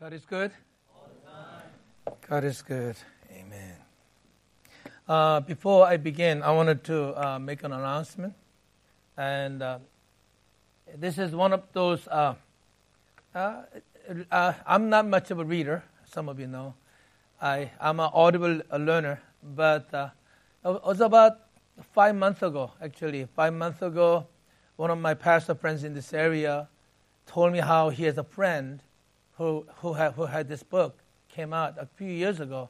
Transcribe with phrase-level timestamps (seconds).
[0.00, 0.50] God is good.
[2.26, 2.96] God is good.
[3.30, 3.76] Amen.
[5.06, 8.32] Uh, before I begin, I wanted to uh, make an announcement.
[9.18, 9.78] And uh,
[10.96, 12.08] this is one of those.
[12.08, 12.34] Uh,
[13.34, 13.64] uh,
[14.30, 16.72] uh, I'm not much of a reader, some of you know.
[17.42, 21.40] I, I'm an audible learner, but it was about
[21.92, 23.28] five months ago, actually.
[23.36, 24.26] Five months ago,
[24.76, 26.70] one of my pastor friends in this area
[27.26, 28.80] told me how he has a friend
[29.40, 30.98] who, who, had, who had this book,
[31.30, 32.68] came out a few years ago.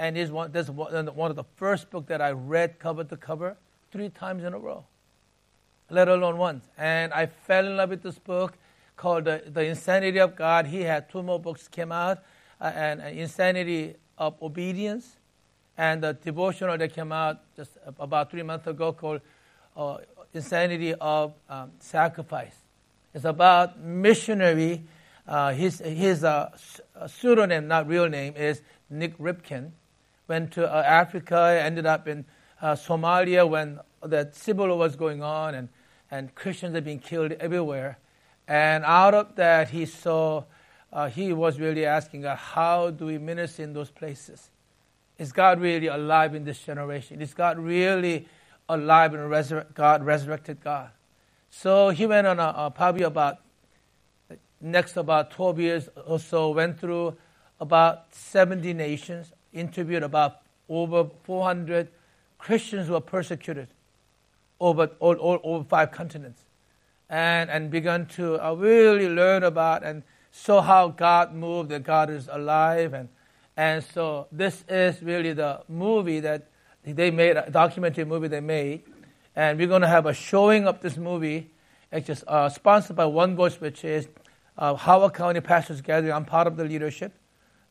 [0.00, 3.16] And is one, this is one of the first books that I read cover to
[3.16, 3.56] cover
[3.92, 4.84] three times in a row,
[5.90, 6.64] let alone once.
[6.76, 8.54] And I fell in love with this book
[8.96, 10.66] called The, the Insanity of God.
[10.66, 12.18] He had two more books came out,
[12.60, 15.18] uh, and, and Insanity of Obedience,
[15.78, 19.20] and the devotional that came out just about three months ago called
[19.76, 19.98] uh,
[20.34, 22.56] Insanity of um, Sacrifice.
[23.14, 24.82] It's about missionary
[25.26, 26.50] uh, his his uh,
[27.06, 29.70] pseudonym, not real name, is Nik Ripken.
[30.28, 32.24] Went to uh, Africa, ended up in
[32.60, 35.68] uh, Somalia when the civil war was going on, and,
[36.10, 37.98] and Christians had been killed everywhere.
[38.48, 40.44] And out of that, he saw,
[40.92, 44.50] uh, he was really asking God, how do we minister in those places?
[45.18, 47.20] Is God really alive in this generation?
[47.20, 48.26] Is God really
[48.68, 50.90] alive and resurre- God resurrected God?
[51.50, 53.38] So he went on a, a, probably about
[54.62, 57.16] next about 12 years or so, went through
[57.60, 61.88] about 70 nations, interviewed about over 400
[62.38, 63.68] Christians who were persecuted
[64.58, 66.40] over, all, all, over five continents,
[67.10, 72.10] and, and began to uh, really learn about and saw how God moved, that God
[72.10, 72.94] is alive.
[72.94, 73.08] And,
[73.56, 76.48] and so this is really the movie that
[76.84, 78.82] they made, a documentary movie they made.
[79.36, 81.50] And we're going to have a showing of this movie.
[81.90, 84.08] It's just uh, sponsored by One Voice, which is
[84.58, 86.12] uh, Howard County Pastors Gathering.
[86.12, 87.12] I'm part of the leadership.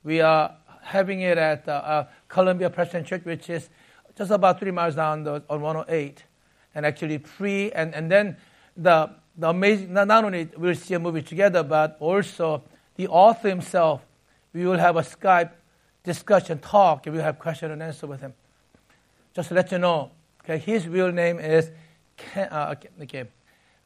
[0.04, 3.70] We are having it at uh, uh, Columbia Presbyterian Church, which is
[4.18, 6.24] just about three miles down the, on 108,
[6.76, 7.72] and actually free.
[7.72, 8.38] And, and then
[8.76, 12.64] the, the amazing, not, not only we'll see a movie together, but also
[12.96, 14.02] the author himself,
[14.54, 15.52] we will have a Skype
[16.04, 18.34] discussion, talk, and we'll have question and answer with him.
[19.34, 20.12] Just to let you know,
[20.44, 21.72] okay, his real name is
[22.18, 23.26] Ken, uh, okay,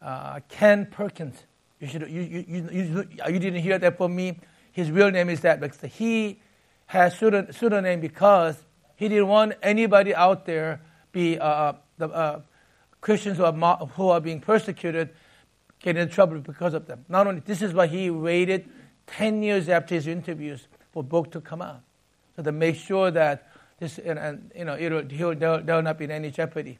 [0.01, 1.43] uh, Ken Perkins.
[1.79, 4.39] You, should, you, you, you, you didn't hear that from me.
[4.71, 6.39] His real name is that because he
[6.87, 8.63] has pseudonym because
[8.95, 10.81] he didn't want anybody out there
[11.11, 12.41] be uh, uh, the uh,
[13.01, 15.09] Christians who are, who are being persecuted
[15.81, 17.05] get in trouble because of them.
[17.07, 18.69] Not only this is why he waited
[19.07, 21.81] 10 years after his interviews for book to come out,
[22.35, 23.49] so to make sure that
[23.79, 26.79] this and, and you know it'll, he'll, there will not be in any jeopardy.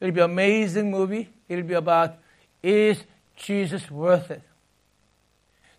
[0.00, 1.28] It'll be an amazing movie.
[1.48, 2.18] It'll be about
[2.62, 3.02] is
[3.42, 4.42] Jesus worth it?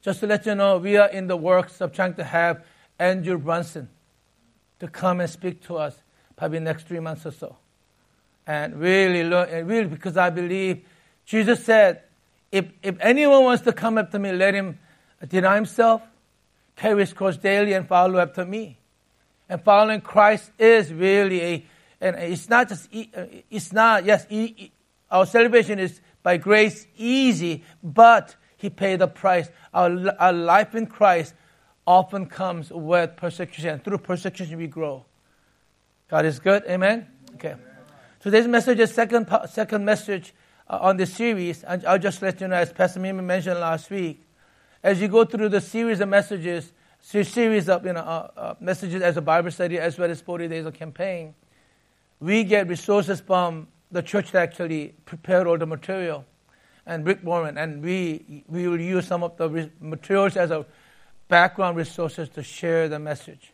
[0.01, 2.63] Just to let you know, we are in the works of trying to have
[2.99, 3.89] Andrew Brunson
[4.79, 5.95] to come and speak to us
[6.35, 7.55] probably next three months or so.
[8.45, 10.83] And really learn, and really because I believe
[11.25, 12.03] Jesus said,
[12.51, 14.77] if, if anyone wants to come after me, let him
[15.27, 16.01] deny himself,
[16.75, 18.77] carry his cross daily, and follow after me.
[19.47, 21.65] And following Christ is really a,
[22.01, 24.27] and it's not just, uh, it's not, yes,
[25.09, 29.49] our salvation is by grace easy, but he paid the price.
[29.73, 31.33] Our, our life in Christ
[31.85, 33.71] often comes with persecution.
[33.71, 35.05] And Through persecution, we grow.
[36.07, 36.63] God is good.
[36.67, 37.07] Amen?
[37.35, 37.55] Okay.
[38.21, 40.33] Today's message is second, second message
[40.69, 41.63] uh, on this series.
[41.63, 44.21] And I'll just let you know, as Pastor Mimi mentioned last week,
[44.81, 49.01] as you go through the series of messages, series of you know, uh, uh, messages
[49.01, 51.35] as a Bible study as well as 40 days of campaign,
[52.19, 56.25] we get resources from the church actually prepared all the material
[56.85, 60.65] and Rick Warren, and we, we will use some of the materials as a
[61.29, 63.53] background resources to share the message.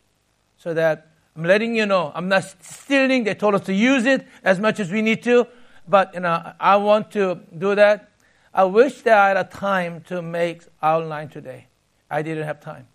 [0.56, 3.24] So that I'm letting you know, I'm not stealing.
[3.24, 5.46] They told us to use it as much as we need to,
[5.86, 8.10] but you know, I want to do that.
[8.52, 11.66] I wish that I had a time to make outline today.
[12.10, 12.88] I didn't have time.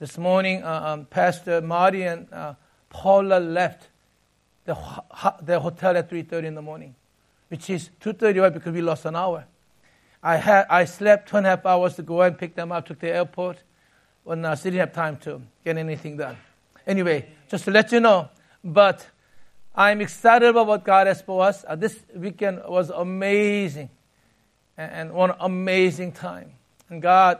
[0.00, 2.54] This morning, uh, um, Pastor Marty and uh,
[2.90, 3.88] Paula left
[4.66, 4.76] the,
[5.42, 6.94] the hotel at 3.30 in the morning,
[7.48, 9.46] which is 2.30 because we lost an hour.
[10.22, 12.86] I, had, I slept two and a half hours to go and pick them up,
[12.86, 13.58] took the airport,
[14.24, 16.36] when I didn't have time to get anything done.
[16.86, 18.28] Anyway, just to let you know,
[18.62, 19.06] but
[19.74, 21.64] I'm excited about what God has for us.
[21.66, 23.88] Uh, this weekend was amazing
[24.76, 26.52] and, and, one amazing time.
[26.90, 27.38] And God,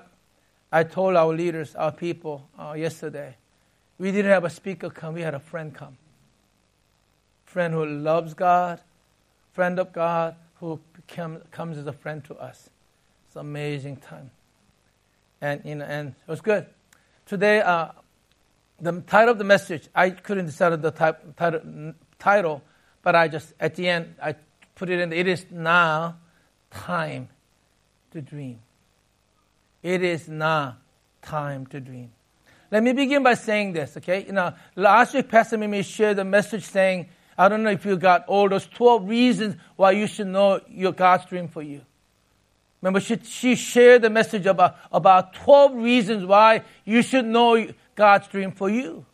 [0.71, 3.37] I told our leaders, our people uh, yesterday,
[3.99, 5.97] we didn't have a speaker come, we had a friend come
[7.57, 8.83] friend who loves God,
[9.55, 12.69] friend of God who comes as a friend to us.
[13.27, 14.31] It's an amazing time.
[15.41, 16.67] And, you know, and it was good.
[17.25, 17.93] today, uh,
[18.79, 22.63] the title of the message, I couldn't decide the type, title, title,
[23.01, 24.35] but I just, at the end, I
[24.75, 26.19] put it in, it is now
[26.71, 27.31] time
[28.11, 28.59] to dream.
[29.83, 30.77] It is now
[31.23, 32.11] time to dream.
[32.71, 34.27] Let me begin by saying this, okay?
[34.27, 37.09] You know, last week Pastor Mimi shared the message saying,
[37.39, 40.93] I don't know if you got all those 12 reasons why you should know your
[40.93, 41.83] God's dream for you.
[42.81, 48.29] Remember, she, she shared the message about, about 12 reasons why you should know God's
[48.29, 49.05] dream for you.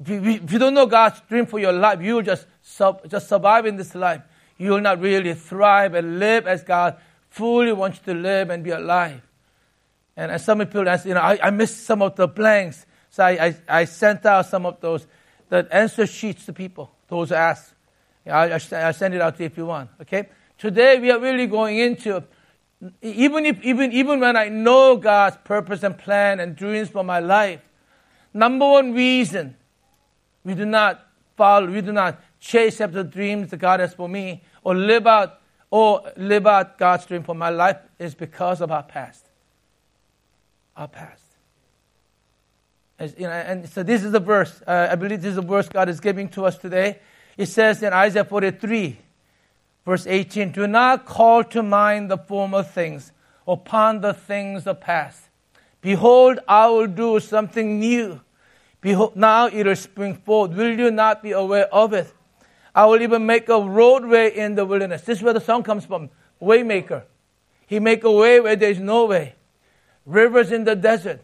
[0.00, 3.08] If you, if you don't know God's dream for your life, you will just, sub,
[3.08, 4.22] just survive in this life.
[4.58, 6.96] You will not really thrive and live as God
[7.30, 9.20] fully wants you to live and be alive.
[10.16, 12.86] And as some people ask, you know, I, I missed some of the blanks.
[13.10, 15.06] So I, I, I, sent out some of those
[15.48, 17.74] the answer sheets to people, those who ask.
[18.26, 19.90] I, I, I send it out to you if you want.
[20.00, 20.28] Okay?
[20.58, 22.24] Today we are really going into
[23.00, 27.20] even if even even when I know God's purpose and plan and dreams for my
[27.20, 27.60] life,
[28.32, 29.56] number one reason
[30.44, 31.06] we do not
[31.36, 35.06] follow, we do not chase after the dreams that God has for me, or live
[35.06, 35.40] out
[35.70, 39.24] or live out God's dream for my life is because of our past.
[40.76, 41.23] Our past.
[42.98, 44.62] As, you know, and so this is the verse.
[44.66, 47.00] Uh, I believe this is the verse God is giving to us today.
[47.36, 48.98] It says in Isaiah 43,
[49.84, 53.12] Verse 18 Do not call to mind the former things
[53.46, 55.28] or ponder the things of past.
[55.80, 58.20] Behold, I will do something new.
[58.80, 60.52] Behold, now it will spring forth.
[60.52, 62.12] Will you not be aware of it?
[62.74, 65.02] I will even make a roadway in the wilderness.
[65.02, 66.10] This is where the song comes from.
[66.40, 67.02] Waymaker.
[67.66, 69.34] He make a way where there is no way.
[70.06, 71.22] Rivers in the desert.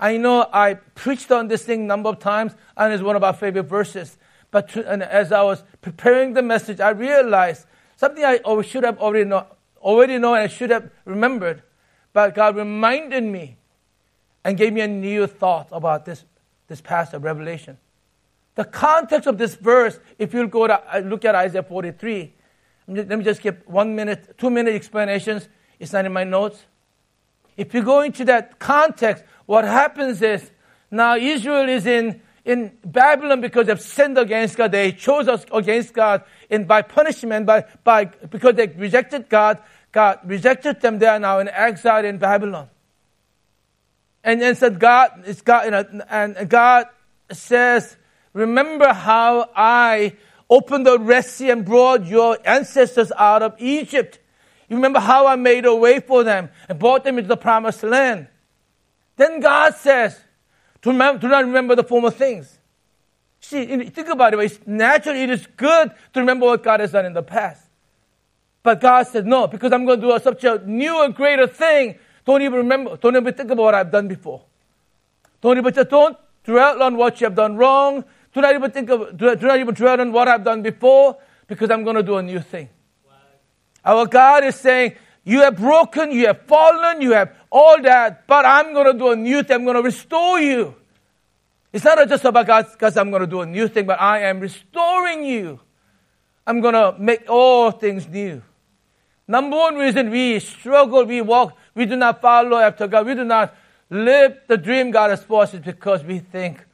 [0.00, 3.24] I know I preached on this thing a number of times, and it's one of
[3.24, 4.16] our favorite verses.
[4.50, 7.66] But to, as I was preparing the message, I realized
[7.96, 9.46] something I should have already know,
[9.80, 11.62] already know and I should have remembered.
[12.12, 13.56] But God reminded me
[14.44, 16.24] and gave me a new thought about this,
[16.68, 17.76] this passage of Revelation.
[18.54, 22.34] The context of this verse, if you'll go to uh, look at Isaiah 43,
[22.88, 25.48] let me just give one minute, two minute explanations.
[25.78, 26.64] It's not in my notes.
[27.56, 30.50] If you go into that context, what happens is
[30.90, 34.72] now Israel is in in Babylon because they've sinned against God.
[34.72, 39.58] They chose us against God and by punishment, by, by, because they rejected God,
[39.90, 40.98] God rejected them.
[40.98, 42.68] They are now in exile in Babylon.
[44.22, 46.86] And then said God, it's God, you know, and God
[47.32, 47.96] says,
[48.34, 50.14] remember how I
[50.50, 54.18] opened the Red Sea and brought your ancestors out of Egypt.
[54.68, 57.82] You remember how I made a way for them and brought them into the promised
[57.82, 58.28] land.
[59.18, 60.18] Then God says,
[60.80, 62.58] do not remember the former things.
[63.40, 64.40] See, think about it.
[64.40, 67.62] It's naturally, it is good to remember what God has done in the past.
[68.62, 71.98] But God said, no, because I'm going to do such a new and greater thing.
[72.24, 74.44] Don't even remember, don't even think about what I've done before.
[75.40, 78.04] Don't even, don't dwell on what you have done wrong.
[78.32, 81.16] Do not even think of, do, do not even dwell on what I've done before,
[81.48, 82.68] because I'm going to do a new thing.
[83.84, 84.94] Our God is saying,
[85.28, 89.10] you have broken, you have fallen, you have all that, but I'm going to do
[89.10, 89.56] a new thing.
[89.56, 90.74] I'm going to restore you.
[91.70, 94.22] It's not just about God because I'm going to do a new thing, but I
[94.22, 95.60] am restoring you.
[96.46, 98.40] I'm going to make all things new.
[99.26, 103.24] Number one reason we struggle, we walk, we do not follow after God, we do
[103.24, 103.54] not
[103.90, 106.64] live the dream God has for us is because we think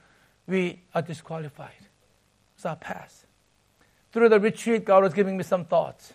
[0.46, 1.88] we are disqualified.
[2.54, 3.26] It's our past.
[4.12, 6.14] Through the retreat, God was giving me some thoughts.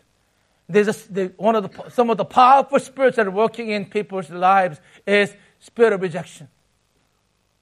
[0.70, 3.86] There's a, the, one of the, some of the powerful spirits that are working in
[3.86, 6.48] people's lives is spirit of rejection.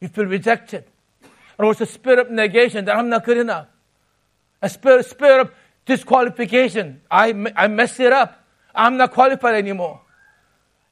[0.01, 0.83] You feel rejected.
[1.57, 3.67] And also spirit of negation that I'm not good enough.
[4.61, 5.51] A spirit, spirit of
[5.85, 7.01] disqualification.
[7.09, 8.45] I, I messed it up.
[8.75, 10.01] I'm not qualified anymore.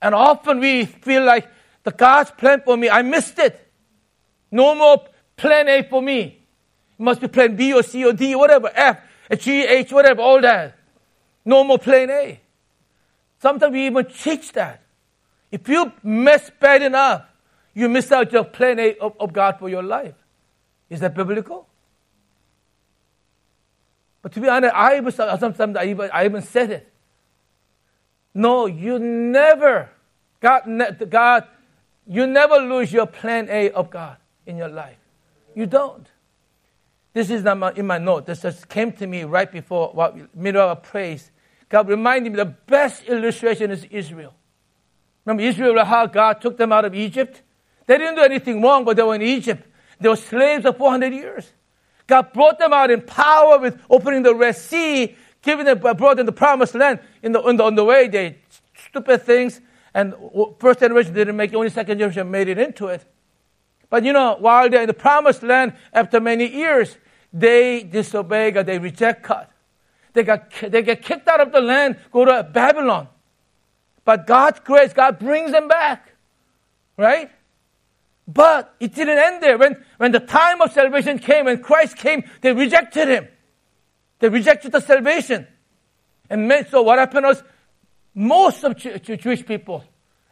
[0.01, 1.47] And often we feel like
[1.83, 3.61] the God's plan for me, I missed it.
[4.51, 5.03] No more
[5.35, 6.39] plan A for me.
[6.97, 9.01] It must be plan B or C or D, whatever, F,
[9.37, 10.77] G, H, whatever, all that.
[11.45, 12.39] No more plan A.
[13.39, 14.81] Sometimes we even teach that.
[15.51, 17.23] If you mess bad enough,
[17.73, 20.15] you miss out your plan A of, of God for your life.
[20.89, 21.67] Is that biblical?
[24.21, 26.91] But to be honest, I even, sometimes I even, I even said it.
[28.33, 29.89] No, you never,
[30.41, 30.63] God,
[31.09, 31.47] God,
[32.07, 34.97] you never lose your plan A of God in your life.
[35.53, 36.07] You don't.
[37.13, 38.25] This is not in my note.
[38.25, 41.31] This just came to me right before what middle of praise.
[41.69, 44.33] God reminded me the best illustration is Israel.
[45.25, 47.41] Remember Israel, how God took them out of Egypt?
[47.87, 49.65] They didn't do anything wrong, but they were in Egypt.
[49.99, 51.51] They were slaves for 400 years.
[52.07, 56.25] God brought them out in power with opening the Red Sea, giving them, brought them
[56.25, 56.99] the promised land.
[57.23, 58.37] In the, in the, on the way, they
[58.87, 59.61] stupid things,
[59.93, 60.13] and
[60.59, 63.03] first generation didn't make it, only second generation made it into it.
[63.89, 66.97] But you know, while they're in the promised land after many years,
[67.31, 69.47] they disobey God, they reject God.
[70.15, 73.09] They, got, they get kicked out of the land, go to Babylon.
[74.05, 76.09] But God's grace, God brings them back.
[76.97, 77.29] Right?
[78.25, 79.57] But it didn't end there.
[79.57, 83.27] When, when the time of salvation came, when Christ came, they rejected him.
[84.19, 85.45] They rejected the salvation.
[86.29, 87.43] And so what happened was
[88.15, 89.83] most of Jewish people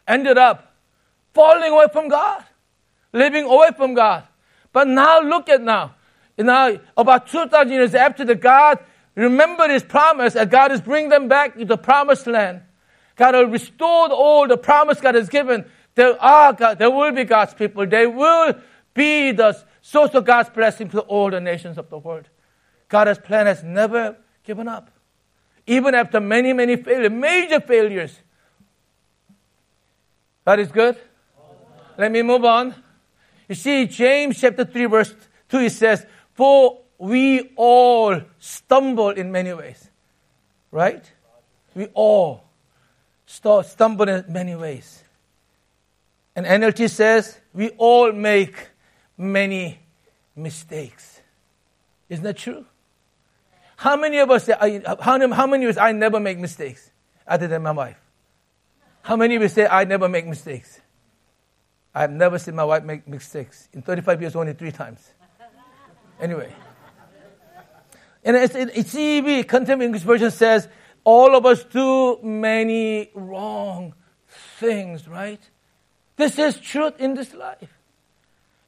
[0.07, 0.73] ended up
[1.33, 2.43] falling away from God,
[3.11, 4.23] living away from God.
[4.71, 5.95] But now look at now.
[6.37, 8.79] Now, about 2,000 years after the God
[9.15, 12.61] remembered his promise that God is bringing them back to the promised land.
[13.15, 15.65] God will restore all the promise God has given.
[15.95, 17.85] There are God, there will be God's people.
[17.85, 18.55] They will
[18.93, 22.29] be the source of God's blessing to all the nations of the world.
[22.89, 24.89] God's plan has never given up.
[25.65, 28.19] Even after many, many failures, major failures.
[30.45, 30.97] That is good.
[31.97, 32.75] Let me move on.
[33.47, 35.13] You see, James chapter 3, verse
[35.49, 39.89] 2, it says, For we all stumble in many ways.
[40.71, 41.03] Right?
[41.75, 42.45] We all
[43.25, 45.03] stumble in many ways.
[46.35, 48.69] And NLT says, we all make
[49.17, 49.79] many
[50.35, 51.21] mistakes.
[52.09, 52.65] Isn't that true?
[53.75, 56.89] How many of us say, how, how many of us, I never make mistakes
[57.27, 57.97] other than my wife?
[59.01, 60.79] How many of you say, I never make mistakes?
[61.93, 63.67] I've never seen my wife make mistakes.
[63.73, 65.11] In 35 years, only three times.
[66.19, 66.53] Anyway.
[68.25, 70.67] And it's, it's CEV, Contemporary English Version says,
[71.03, 73.93] all of us do many wrong
[74.27, 75.41] things, right?
[76.15, 77.77] This is truth in this life.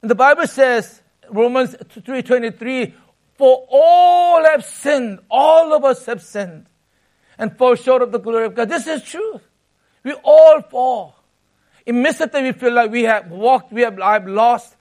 [0.02, 2.94] And the Bible says, Romans 3.23,
[3.36, 5.20] for all have sinned.
[5.30, 6.66] All of us have sinned
[7.38, 8.70] and fall short of the glory of God.
[8.70, 9.42] This is truth.
[10.04, 11.16] We all fall.
[11.86, 14.76] In midst of that, we feel like we have walked, we have, I've lost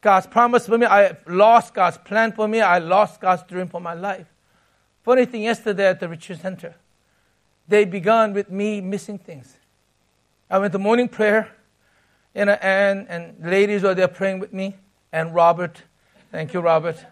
[0.00, 0.86] God's promise for me.
[0.86, 2.60] I lost God's plan for me.
[2.60, 4.26] I lost God's dream for my life.
[5.02, 6.74] Funny thing, yesterday at the retreat center,
[7.66, 9.56] they began with me missing things.
[10.50, 11.50] I went to morning prayer,
[12.34, 14.76] and, and, and ladies were there praying with me,
[15.12, 15.82] and Robert.
[16.30, 17.04] Thank you, Robert.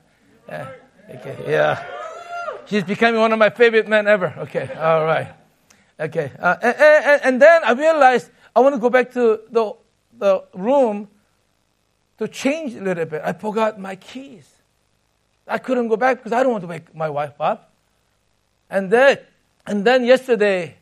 [0.49, 0.71] Yeah.
[1.11, 1.45] Okay.
[1.47, 1.85] Yeah.
[2.67, 4.35] He's becoming one of my favorite men ever.
[4.39, 4.69] Okay.
[4.79, 5.35] All right.
[5.99, 6.33] Okay.
[6.39, 9.73] Uh, and, and, and, then I realized I want to go back to the,
[10.19, 11.09] the room
[12.19, 13.23] to change a little bit.
[13.25, 14.49] I forgot my keys.
[15.47, 17.73] I couldn't go back because I don't want to wake my wife up.
[18.69, 19.19] And then,
[19.67, 20.77] and then yesterday,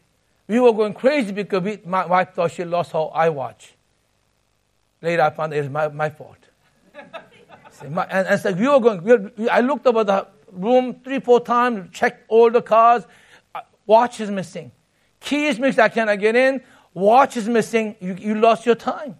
[0.46, 3.72] we were going crazy because we, my wife thought she lost her iWatch.
[5.02, 6.38] Later, I found it was my, my fault.
[7.90, 11.18] My, and, and so we were going, we were, I looked over the room three,
[11.18, 13.04] four times, checked all the cars.
[13.52, 14.70] Uh, watch is missing.
[15.20, 15.80] Key is missing.
[15.80, 16.62] I cannot get in.
[16.94, 17.96] Watch is missing.
[18.00, 19.18] You, you lost your time.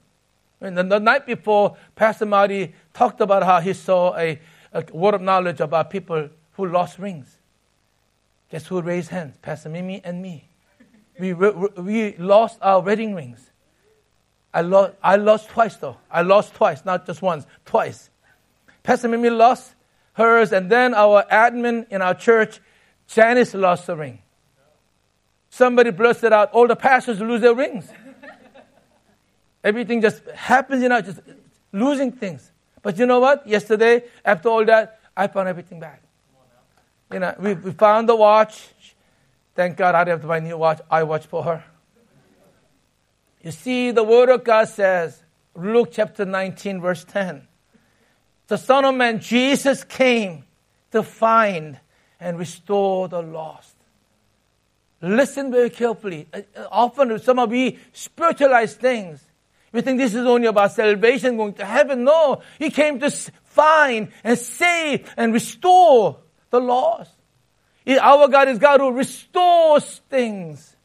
[0.73, 4.41] The, the night before, Pastor Marty talked about how he saw a,
[4.73, 7.37] a word of knowledge about people who lost rings.
[8.51, 9.37] Guess who raised hands?
[9.43, 10.49] Pastor Mimi and me.
[11.19, 13.51] We, we lost our wedding rings.
[14.53, 15.99] I lost, I lost twice though.
[16.11, 18.11] I lost twice, not just once, twice.
[18.83, 19.75] Pastor Mimi lost
[20.15, 22.61] hers, and then our admin in our church,
[23.07, 24.21] Janice, lost the ring.
[25.51, 27.89] Somebody blurted out, all the pastors lose their rings.
[29.65, 31.21] Everything just happens, you know, just
[31.73, 32.53] losing things.
[32.83, 33.47] But you know what?
[33.47, 36.03] Yesterday, after all that, I found everything back.
[37.11, 38.69] You know, we, we found the watch.
[39.55, 40.81] Thank God I didn't have to buy a new watch.
[40.91, 41.65] I watch for her.
[43.43, 45.23] You see, the Word of God says,
[45.55, 47.49] Luke chapter 19, verse 10
[48.47, 50.45] the Son of Man, Jesus, came
[50.91, 51.79] to find
[52.21, 53.75] and restore the lost.
[55.01, 56.29] Listen very carefully.
[56.33, 59.24] Uh, uh, often, some of we spiritualize things.
[59.75, 62.05] We think this is only about salvation, going to heaven.
[62.05, 66.19] No, He came to find and save and restore
[66.51, 67.11] the lost.
[68.01, 70.77] Our God is God who restores things.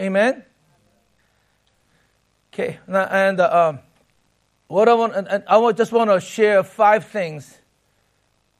[0.00, 0.44] Amen.
[2.52, 3.78] Okay, and uh, um,
[4.66, 7.56] what I want, and I just want to share five things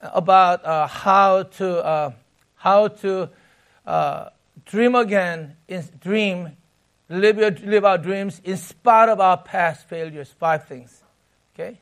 [0.00, 2.12] about uh, how to uh,
[2.54, 3.28] how to
[3.84, 4.28] uh,
[4.64, 6.56] dream again, in, dream,
[7.08, 10.34] live, your, live our dreams in spite of our past failures.
[10.38, 11.02] Five things.
[11.54, 11.78] Okay,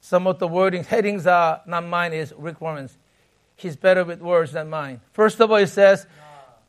[0.00, 2.12] some of the wording headings are not mine.
[2.12, 2.96] Is Rick Warren's.
[3.56, 5.00] He's better with words than mine.
[5.12, 6.06] First of all, he says,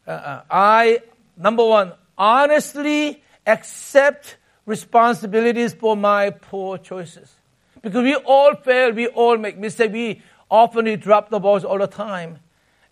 [0.08, 1.00] uh, uh, "I
[1.38, 7.34] number one honestly accept." responsibilities for my poor choices.
[7.82, 11.79] Because we all fail, we all make mistakes, we often we drop the balls all
[11.79, 12.39] the time.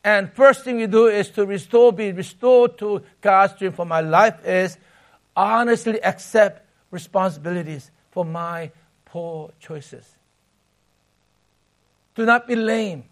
[0.06, 4.02] And first thing we do is to restore, be restored to God's dream for my
[4.02, 4.78] life is
[5.36, 8.70] honestly accept responsibilities for my
[9.04, 10.06] poor choices.
[12.14, 13.06] Do not be lame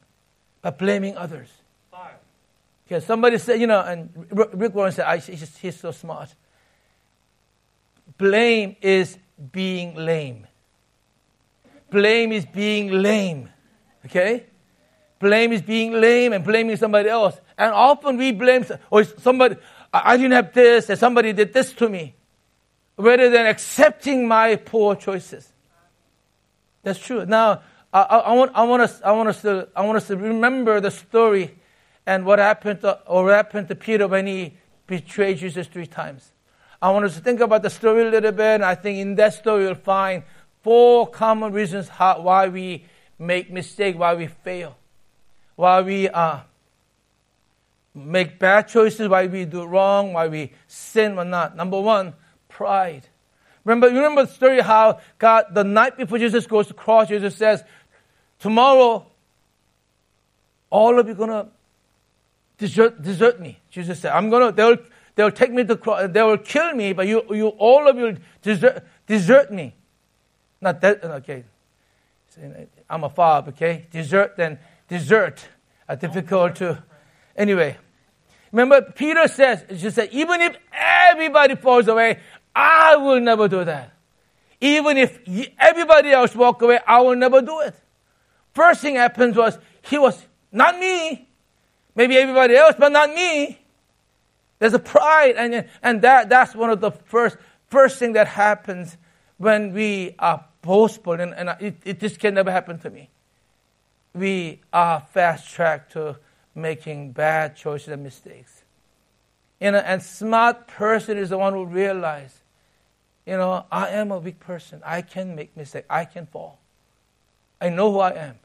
[0.62, 1.50] by blaming others.
[2.86, 6.36] Okay, somebody said, you know, and Rick Warren said, he's, he's so smart.
[8.20, 9.18] Blame is
[9.52, 10.46] being lame.
[11.90, 13.50] Blame is being lame.
[14.06, 14.46] Okay?
[15.24, 17.39] Blame is being lame and blaming somebody else.
[17.58, 19.56] And often we blame, or somebody,
[19.94, 22.13] I didn't have this, and somebody did this to me.
[22.98, 25.51] Rather than accepting my poor choices.
[26.84, 27.25] That's true.
[27.25, 27.62] Now,
[27.94, 30.82] I, I, want, I, want us, I, want us to, I want us to remember
[30.82, 31.56] the story
[32.06, 36.34] and what happened to, or happened to Peter when he betrayed Jesus three times.
[36.82, 39.15] I want us to think about the story a little bit, and I think in
[39.15, 40.24] that story you'll find
[40.63, 42.86] four common reasons how, why we
[43.18, 44.75] make mistakes, why we fail,
[45.55, 46.39] why we uh,
[47.93, 51.55] make bad choices, why we do wrong, why we sin or not.
[51.55, 52.13] Number one,
[52.50, 53.07] pride.
[53.65, 57.36] Remember, you remember the story how God, the night before Jesus goes to cross, Jesus
[57.36, 57.63] says,
[58.39, 59.05] Tomorrow,
[60.69, 61.48] all of you to
[62.57, 63.60] desert, desert me.
[63.69, 64.77] Jesus said, I'm to, they'll,
[65.15, 68.17] they'll take me to cross, they will kill me, but you, you, all of you
[68.41, 69.74] desert, desert me.
[70.60, 71.43] Not that, okay.
[72.89, 73.86] I'm a father, okay?
[73.91, 74.57] Desert, then
[74.88, 75.46] desert.
[75.88, 76.84] are difficult to,
[77.36, 77.78] anyway.
[78.52, 82.20] Remember, Peter says, just said, even if everybody falls away,
[82.56, 83.94] I will never do that.
[84.62, 85.20] Even if
[85.60, 87.75] everybody else walk away, I will never do it.
[88.54, 91.28] First thing happens was, he was, not me.
[91.96, 93.60] Maybe everybody else, but not me.
[94.60, 97.38] There's a pride, and, and that, that's one of the first,
[97.68, 98.96] first thing that happens
[99.38, 103.10] when we are boastful, and, and it, it just can never happen to me.
[104.13, 106.17] We are fast tracked to
[106.55, 108.63] making bad choices and mistakes.
[109.60, 112.41] You know, and smart person is the one who realize,
[113.25, 114.82] you know, I am a weak person.
[114.86, 115.88] I can make mistakes.
[115.89, 116.60] I can fall.
[117.62, 118.36] I know who I am,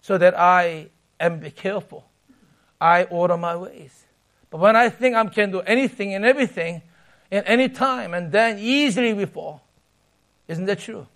[0.00, 2.06] so that I am be careful
[2.80, 4.04] I order my ways.
[4.50, 6.82] But when I think I can do anything and everything
[7.30, 9.62] in any time, and then easily we fall.
[10.48, 11.06] Isn't that true?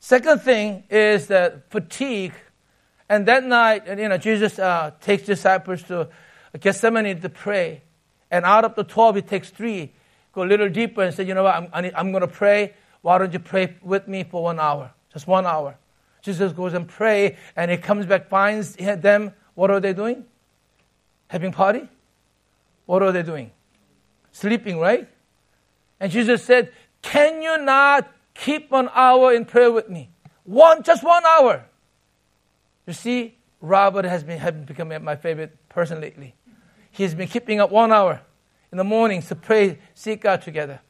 [0.00, 2.32] Second thing is that fatigue.
[3.08, 6.08] And that night, you know, Jesus uh, takes disciples to
[6.58, 7.82] Gethsemane to pray.
[8.30, 9.92] And out of the 12, he takes three,
[10.32, 12.74] go a little deeper and say, you know what, I'm, I'm going to pray.
[13.02, 14.92] Why don't you pray with me for one hour?
[15.12, 15.76] Just one hour.
[16.22, 19.32] Jesus goes and pray, and he comes back, finds them.
[19.54, 20.24] What are they doing?
[21.28, 21.86] Having party?
[22.86, 23.50] What are they doing?
[24.32, 25.06] Sleeping, right?
[26.00, 30.10] And Jesus said, Can you not keep one hour in prayer with me?
[30.44, 31.66] One, just one hour.
[32.86, 36.34] You see, Robert has been has become my favorite person lately.
[36.90, 38.20] He's been keeping up one hour
[38.70, 40.80] in the mornings to pray, seek God together.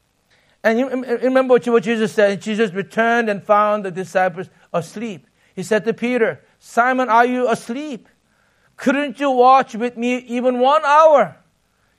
[0.63, 2.41] And you remember what Jesus said?
[2.41, 5.27] Jesus returned and found the disciples asleep.
[5.55, 8.09] He said to Peter, Simon, are you asleep?
[8.75, 11.37] Couldn't you watch with me even one hour?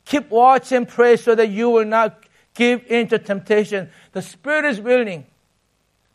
[0.05, 3.91] Keep watch and pray so that you will not give in to temptation.
[4.13, 5.27] The spirit is willing,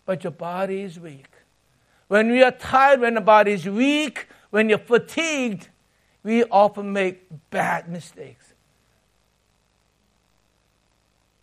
[0.06, 1.31] but your body is weak.
[2.12, 5.70] When we are tired, when the body is weak, when you're fatigued,
[6.24, 8.54] we often make bad mistakes.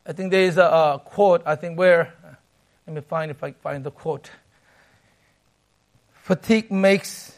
[0.04, 2.12] I think there is a, a quote, I think where,
[2.87, 4.31] let me find if I find the quote.
[6.12, 7.35] Fatigue makes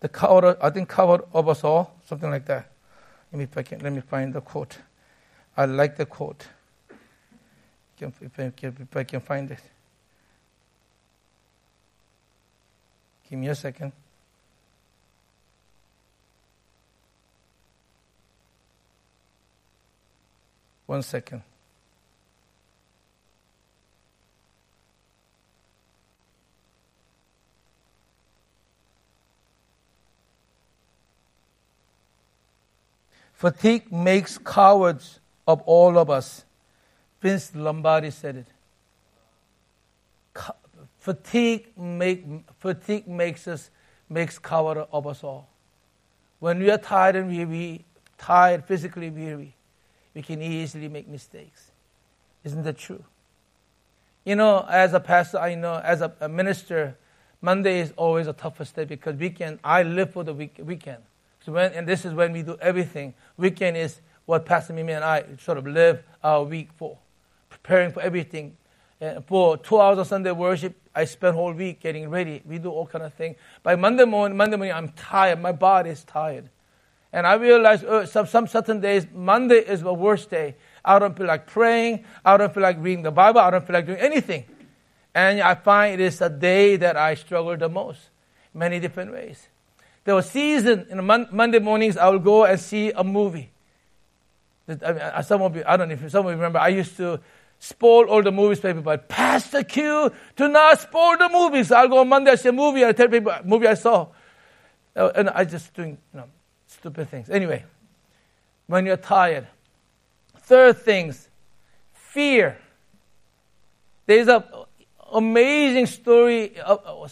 [0.00, 2.72] the cover, I think cover of us all, something like that.
[3.32, 4.78] Let me, I can, let me find the quote.
[5.56, 6.48] I like the quote.
[8.00, 9.60] If I can find it.
[13.32, 13.92] Give me a second.
[20.84, 21.42] One second.
[33.32, 36.44] Fatigue makes cowards of all of us.
[37.22, 38.46] Vince Lombardi said it.
[41.02, 42.24] Fatigue, make,
[42.60, 43.70] fatigue makes us
[44.08, 45.48] makes coward of us all.
[46.38, 47.84] When we are tired and we, weary,
[48.18, 49.56] tired, physically weary,
[50.14, 51.72] we can easily make mistakes.
[52.44, 53.04] Isn't that true?
[54.24, 56.96] You know, as a pastor, I know, as a, a minister,
[57.40, 61.02] Monday is always a toughest day because weekend, I live for the week, weekend.
[61.44, 63.14] So when, and this is when we do everything.
[63.36, 66.98] Weekend is what Pastor Mimi and I sort of live our week for,
[67.50, 68.56] preparing for everything.
[69.26, 72.40] For two hours of Sunday worship, I spend whole week getting ready.
[72.44, 73.36] We do all kind of things.
[73.62, 75.40] By Monday morning, Monday morning, I'm tired.
[75.40, 76.48] My body is tired.
[77.12, 80.54] And I realize uh, some, some certain days, Monday is the worst day.
[80.84, 82.04] I don't feel like praying.
[82.24, 83.40] I don't feel like reading the Bible.
[83.40, 84.44] I don't feel like doing anything.
[85.14, 88.00] And I find it is a day that I struggle the most,
[88.54, 89.48] many different ways.
[90.04, 93.50] There was season in mon- Monday mornings I would go and see a movie.
[94.68, 96.96] I mean, some of you, I don't know if some of you remember, I used
[96.96, 97.20] to
[97.62, 101.70] spoil all the movies people, but Pastor Q, do not spoil the movies.
[101.70, 104.08] I'll go on Monday, I see a movie, I tell people movie I saw.
[104.96, 106.24] Uh, and I just doing, you know,
[106.66, 107.30] stupid things.
[107.30, 107.64] Anyway,
[108.66, 109.46] when you're tired.
[110.38, 111.28] Third things,
[111.92, 112.58] fear.
[114.06, 114.44] There's a
[115.12, 117.06] amazing story, uh,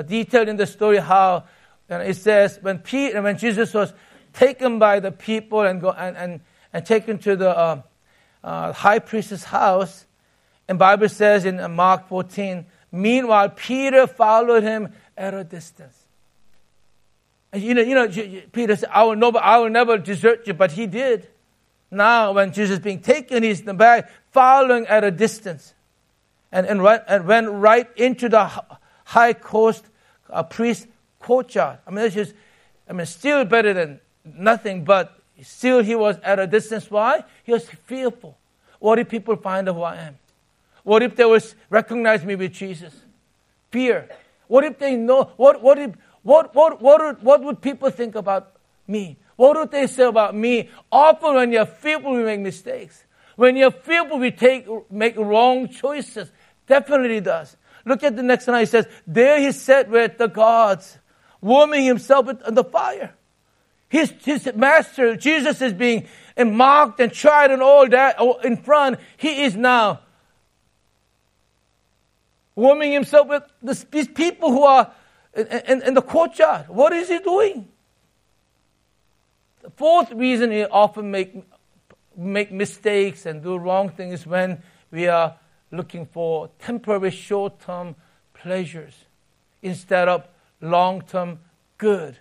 [0.00, 1.44] detailed in the story how
[1.90, 3.92] it says when Peter, when Jesus was
[4.32, 6.40] taken by the people and go and, and,
[6.72, 7.82] and taken to the uh,
[8.42, 10.06] uh, high priest's house,
[10.68, 15.96] and Bible says in Mark 14, meanwhile Peter followed him at a distance.
[17.52, 20.54] And you know, you know, Peter said, "I will never, I will never desert you,"
[20.54, 21.28] but he did.
[21.90, 25.74] Now, when Jesus is being taken, he's in the back, following at a distance,
[26.52, 28.48] and and, right, and went right into the
[29.04, 29.84] high coast
[30.30, 30.86] uh, priest
[31.18, 31.78] courtyard.
[31.86, 32.34] I mean, it's just,
[32.88, 36.90] I mean, still better than nothing, but still he was at a distance.
[36.90, 37.24] Why?
[37.44, 38.36] He was fearful.
[38.78, 40.18] What if people find out who I am?
[40.82, 42.94] What if they was recognize me with Jesus?
[43.70, 44.08] Fear.
[44.48, 45.30] What if they know?
[45.36, 48.52] What, what, if, what, what, what, would, what would people think about
[48.86, 49.16] me?
[49.36, 50.68] What would they say about me?
[50.90, 53.04] Often when you're fearful, we make mistakes.
[53.36, 56.30] When you're fearful, we take, make wrong choices.
[56.66, 57.56] Definitely does.
[57.84, 58.60] Look at the next one.
[58.60, 60.98] He says, There he sat with the gods
[61.40, 63.14] warming himself in the fire.
[63.90, 66.06] His, his master, Jesus, is being
[66.38, 69.00] mocked and tried and all that in front.
[69.16, 70.00] He is now
[72.54, 73.42] warming himself with
[73.90, 74.92] these people who are
[75.34, 76.68] in, in, in the courtyard.
[76.68, 77.66] What is he doing?
[79.62, 81.34] The fourth reason he often make,
[82.16, 85.34] make mistakes and do wrong things when we are
[85.72, 87.96] looking for temporary short-term
[88.34, 88.94] pleasures
[89.62, 90.28] instead of
[90.60, 91.40] long term
[91.76, 92.16] good.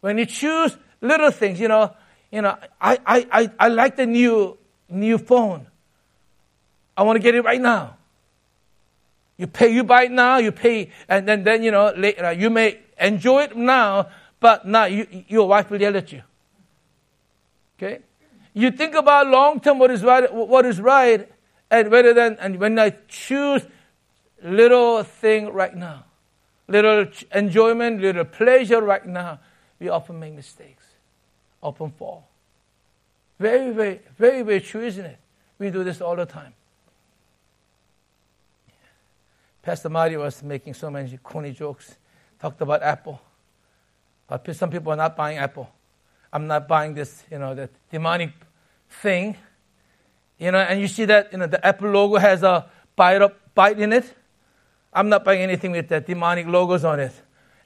[0.00, 1.94] When you choose little things, you know,
[2.30, 5.66] you know, I, I, I, I like the new new phone.
[6.96, 7.96] I want to get it right now.
[9.36, 12.48] You pay, you buy it now, you pay, and then, then you know, later, you
[12.48, 14.08] may enjoy it now,
[14.40, 16.22] but now you, your wife will yell at you.
[17.76, 18.00] Okay?
[18.54, 21.30] You think about long term what is right, what is right,
[21.70, 23.66] and rather than, and when I choose
[24.42, 26.04] little thing right now
[26.68, 29.38] little enjoyment, little pleasure right now,
[29.78, 30.84] we often make mistakes,
[31.62, 32.28] often fall.
[33.38, 35.18] Very, very, very, very true, isn't it?
[35.58, 36.54] We do this all the time.
[39.62, 41.96] Pastor Mario was making so many corny jokes,
[42.40, 43.20] talked about Apple.
[44.28, 45.68] But some people are not buying Apple.
[46.32, 48.32] I'm not buying this, you know, that demonic
[48.88, 49.36] thing.
[50.38, 53.54] You know, and you see that, you know, the Apple logo has a bite up
[53.54, 54.14] bite in it.
[54.92, 57.12] I'm not buying anything with that demonic logos on it.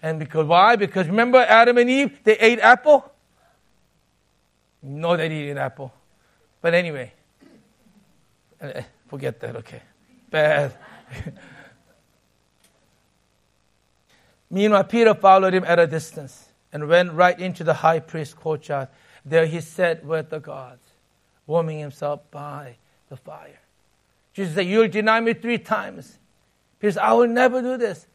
[0.03, 0.77] And because why?
[0.77, 3.13] Because remember Adam and Eve, they ate apple?
[4.83, 5.93] No, they didn't apple.
[6.61, 7.13] But anyway,
[8.61, 9.83] eh, forget that, okay.
[10.31, 10.75] Bad.
[14.51, 18.89] Meanwhile, Peter followed him at a distance and went right into the high priest's courtyard.
[19.25, 20.83] There he sat with the gods,
[21.47, 22.77] warming himself by
[23.09, 23.61] the fire.
[24.33, 26.19] Jesus said, You'll deny me three times.
[26.79, 28.07] Peter said, I will never do this.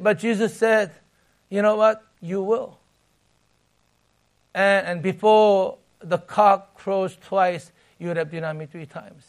[0.00, 0.92] But Jesus said,
[1.50, 2.02] You know what?
[2.20, 2.78] You will.
[4.54, 9.24] And before the cock crows twice, you would have denied me three times.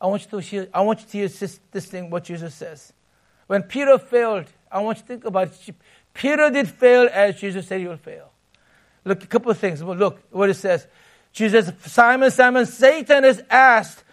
[0.00, 2.54] I want you to hear, I want you to hear this, this thing, what Jesus
[2.54, 2.92] says.
[3.46, 5.74] When Peter failed, I want you to think about it.
[6.12, 8.30] Peter did fail as Jesus said he would fail.
[9.04, 9.82] Look, a couple of things.
[9.82, 10.86] Well, Look what it says.
[11.32, 14.04] Jesus, Simon, Simon, Satan is asked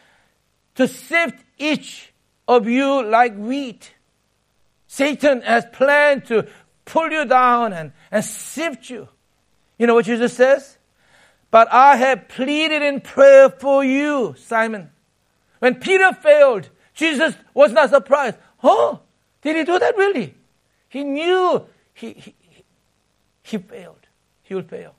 [0.76, 2.12] to sift each
[2.48, 3.94] of you like wheat.
[4.88, 6.48] Satan has planned to
[6.84, 9.08] pull you down and, and sift you.
[9.78, 10.78] You know what Jesus says?
[11.52, 14.90] But I have pleaded in prayer for you, Simon.
[15.60, 18.38] When Peter failed, Jesus was not surprised.
[18.64, 19.02] Oh,
[19.42, 20.34] did he do that really?
[20.88, 22.36] He knew he, he,
[23.44, 24.08] he failed.
[24.44, 24.96] He will fail.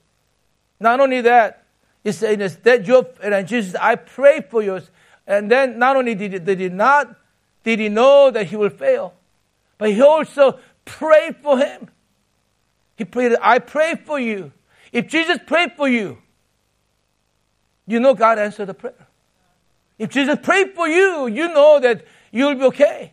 [0.78, 1.64] Not only that,
[2.04, 4.80] he said, that your, and Jesus, I pray for you.
[5.26, 7.16] And then not only did he, did he not
[7.64, 9.14] did he know that he will fail?
[9.78, 11.88] But he also prayed for him.
[12.96, 14.52] He prayed, I pray for you.
[14.92, 16.18] If Jesus prayed for you,
[17.86, 19.06] you know God answered the prayer.
[19.98, 23.12] If Jesus prayed for you, you know that you'll be okay.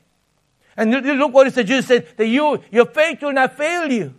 [0.77, 1.67] And look what it said.
[1.67, 4.15] Jesus said that you, your faith will not fail you.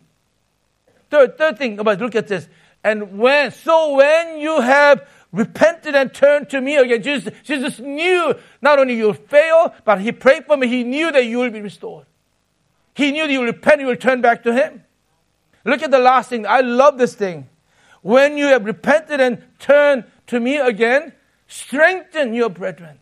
[1.11, 2.49] Third, third thing about look at this.
[2.85, 7.03] And when so when you have repented and turned to me again.
[7.03, 10.67] Jesus, Jesus knew not only you'll fail, but he prayed for me.
[10.67, 12.07] He knew that you will be restored.
[12.95, 14.85] He knew that you will repent, you will turn back to him.
[15.65, 16.47] Look at the last thing.
[16.47, 17.49] I love this thing.
[18.03, 21.13] When you have repented and turned to me again,
[21.49, 23.01] strengthen your brethren.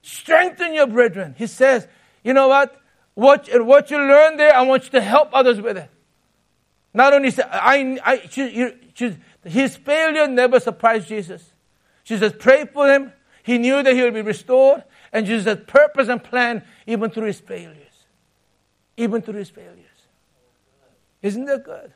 [0.00, 1.34] Strengthen your brethren.
[1.36, 1.86] He says,
[2.24, 2.80] you know what?
[3.12, 5.90] What, what you learn there, I want you to help others with it.
[6.94, 11.52] Not only say, I, I, she, she, his failure never surprised Jesus.
[12.02, 13.12] Jesus says, pray for him.
[13.42, 14.84] He knew that he would be restored.
[15.12, 17.76] And Jesus had purpose and plan even through his failures.
[18.96, 19.76] Even through his failures.
[21.20, 21.92] Isn't that good?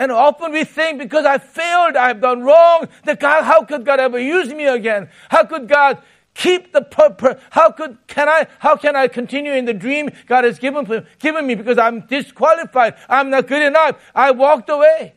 [0.00, 4.00] And often we think because I failed, I've done wrong, that God, how could God
[4.00, 5.10] ever use me again?
[5.28, 5.98] How could God
[6.32, 7.38] keep the purpose?
[7.50, 11.46] How could, can I, how can I continue in the dream God has given, given
[11.46, 12.94] me because I'm disqualified?
[13.10, 14.00] I'm not good enough.
[14.14, 15.16] I walked away.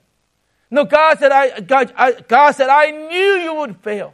[0.70, 4.14] No, God said, I, God, I, God said, I knew you would fail.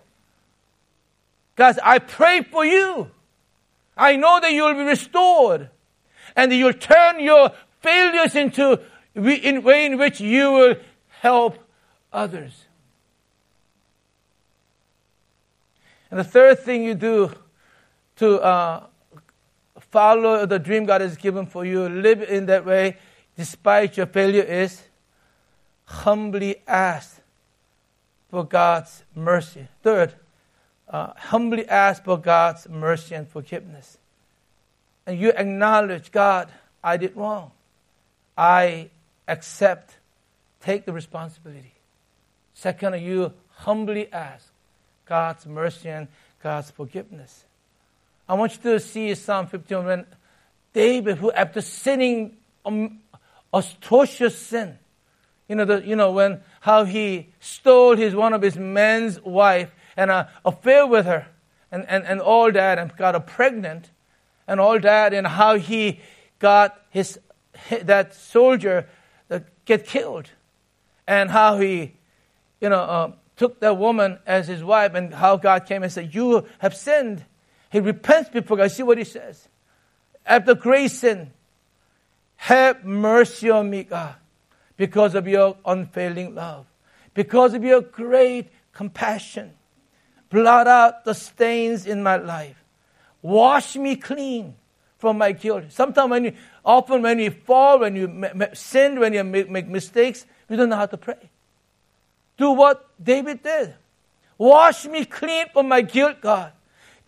[1.56, 3.10] God said, I pray for you.
[3.98, 5.72] I know that you will be restored
[6.36, 8.80] and that you'll turn your failures into
[9.16, 10.76] in way in which you will
[11.08, 11.58] help
[12.12, 12.66] others.
[16.12, 17.32] And the third thing you do
[18.18, 18.84] to uh,
[19.80, 22.98] follow the dream God has given for you, live in that way
[23.38, 24.82] despite your failure, is
[25.86, 27.22] humbly ask
[28.30, 29.68] for God's mercy.
[29.82, 30.14] Third,
[30.90, 33.98] uh, humbly ask for God's mercy and forgiveness.
[35.06, 36.50] And you acknowledge, God,
[36.84, 37.52] I did wrong.
[38.38, 38.90] I
[39.30, 39.98] accept,
[40.60, 41.74] take the responsibility.
[42.54, 44.52] Second, you humbly ask
[45.06, 46.08] God's mercy and
[46.42, 47.46] God's forgiveness.
[48.28, 50.06] I want you to see Psalm 51 when
[50.74, 53.00] David, who after sinning um,
[53.54, 54.78] atrocious sin,
[55.48, 59.74] you know, the, you know, when how he stole his one of his men's wife
[59.98, 61.28] and a affair with her
[61.72, 63.90] and, and, and all that and got her pregnant
[64.48, 66.00] and all that and how he
[66.38, 67.20] got his
[67.82, 68.88] that soldier
[69.66, 70.30] get killed,
[71.08, 71.94] and how he,
[72.60, 76.14] you know, uh, took that woman as his wife, and how God came and said,
[76.14, 77.26] "You have sinned."
[77.72, 78.72] He repents before God.
[78.72, 79.48] See what he says.
[80.26, 81.32] After great sin,
[82.36, 84.16] have mercy on me, God,
[84.78, 86.66] because of your unfailing love,
[87.14, 89.54] because of your great compassion.
[90.30, 92.64] Blot out the stains in my life.
[93.22, 94.56] Wash me clean
[95.00, 95.64] from my guilt.
[95.70, 96.34] Sometimes when you,
[96.64, 100.76] often when you fall, when you sin, when you make, make mistakes, we don't know
[100.76, 101.30] how to pray.
[102.38, 103.74] Do what David did.
[104.38, 106.52] Wash me clean from my guilt, God.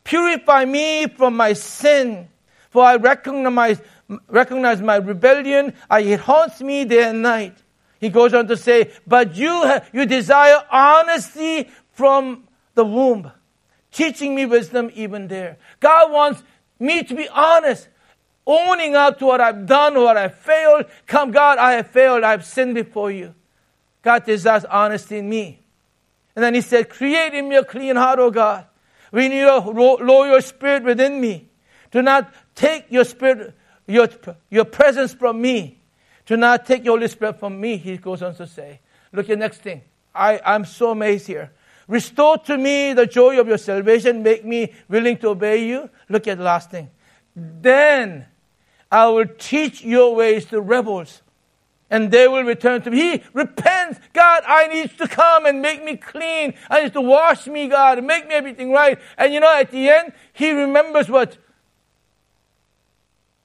[0.04, 2.27] Purify me from my sin.
[2.69, 3.82] For I recognize,
[4.27, 5.73] recognize my rebellion.
[5.89, 7.56] I, it haunts me day and night.
[7.99, 13.32] He goes on to say, but you, you desire honesty from the womb,
[13.91, 15.58] teaching me wisdom even there.
[15.80, 16.43] God wants
[16.82, 17.88] me to be honest,
[18.46, 20.86] owning up to what I've done, what I've failed.
[21.08, 22.24] Come, God, I have failed.
[22.24, 23.34] I've sinned before you.
[24.02, 25.60] God desires honesty in me.
[26.36, 28.65] And then he said, Create in me a clean heart, O God.
[29.12, 31.50] Renew a loyal spirit within me.
[31.91, 33.54] Do not take your spirit,
[33.86, 34.08] your,
[34.50, 35.82] your presence from me.
[36.26, 38.80] Do not take your Holy Spirit from me, he goes on to say.
[39.12, 39.82] Look at the next thing.
[40.15, 41.52] I, I'm so amazed here.
[41.91, 44.23] Restore to me the joy of your salvation.
[44.23, 45.89] Make me willing to obey you.
[46.08, 46.89] Look at the last thing.
[47.36, 48.27] Then
[48.89, 51.21] I will teach your ways to rebels,
[51.89, 52.97] and they will return to me.
[52.97, 53.99] He repents.
[54.13, 56.54] God, I need to come and make me clean.
[56.69, 58.97] I need to wash me, God, and make me everything right.
[59.17, 61.38] And you know, at the end, he remembers what,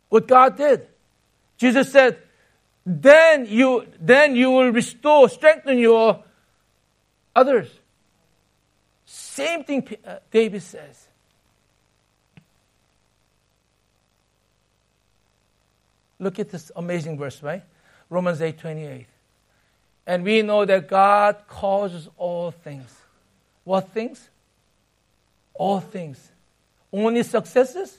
[0.09, 0.87] what God did.
[1.59, 2.18] Jesus said,
[2.85, 6.22] then you, then you will restore, strengthen your
[7.35, 7.68] others.
[9.37, 11.09] Same thing uh, David says.
[16.18, 17.62] Look at this amazing verse, right?
[18.09, 19.07] Romans 8 28.
[20.07, 22.90] And we know that God causes all things.
[23.64, 24.27] What things?
[25.53, 26.31] All things.
[26.90, 27.99] Only successes?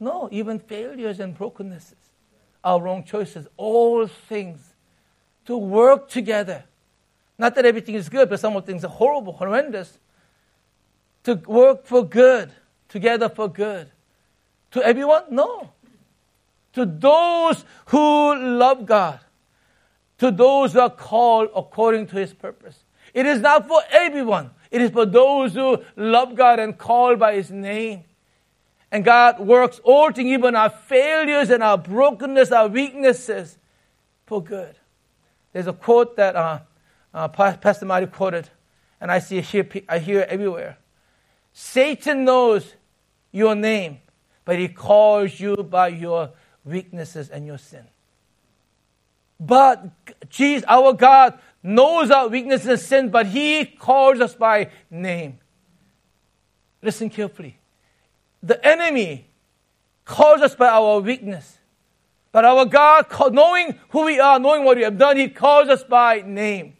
[0.00, 1.98] No, even failures and brokennesses,
[2.64, 4.58] our wrong choices, all things
[5.46, 6.64] to work together.
[7.38, 9.96] Not that everything is good, but some of things are horrible, horrendous
[11.24, 12.50] to work for good,
[12.88, 13.90] together for good.
[14.72, 15.24] To everyone?
[15.30, 15.72] No.
[16.74, 19.20] To those who love God,
[20.18, 22.78] to those who are called according to His purpose.
[23.12, 24.50] It is not for everyone.
[24.70, 28.04] It is for those who love God and called by His name.
[28.92, 33.56] And God works all things, even our failures and our brokenness, our weaknesses,
[34.26, 34.76] for good.
[35.52, 36.60] There's a quote that uh,
[37.12, 38.48] uh, Pastor Marty quoted
[39.00, 40.76] and I see it here, I hear it everywhere.
[41.60, 42.74] Satan knows
[43.30, 43.98] your name,
[44.46, 46.30] but he calls you by your
[46.64, 47.84] weaknesses and your sin.
[49.38, 49.84] But
[50.30, 55.38] Jesus, our God, knows our weaknesses and sin, but he calls us by name.
[56.82, 57.58] Listen carefully.
[58.42, 59.28] The enemy
[60.06, 61.58] calls us by our weakness.
[62.32, 65.84] But our God, knowing who we are, knowing what we have done, He calls us
[65.84, 66.78] by name.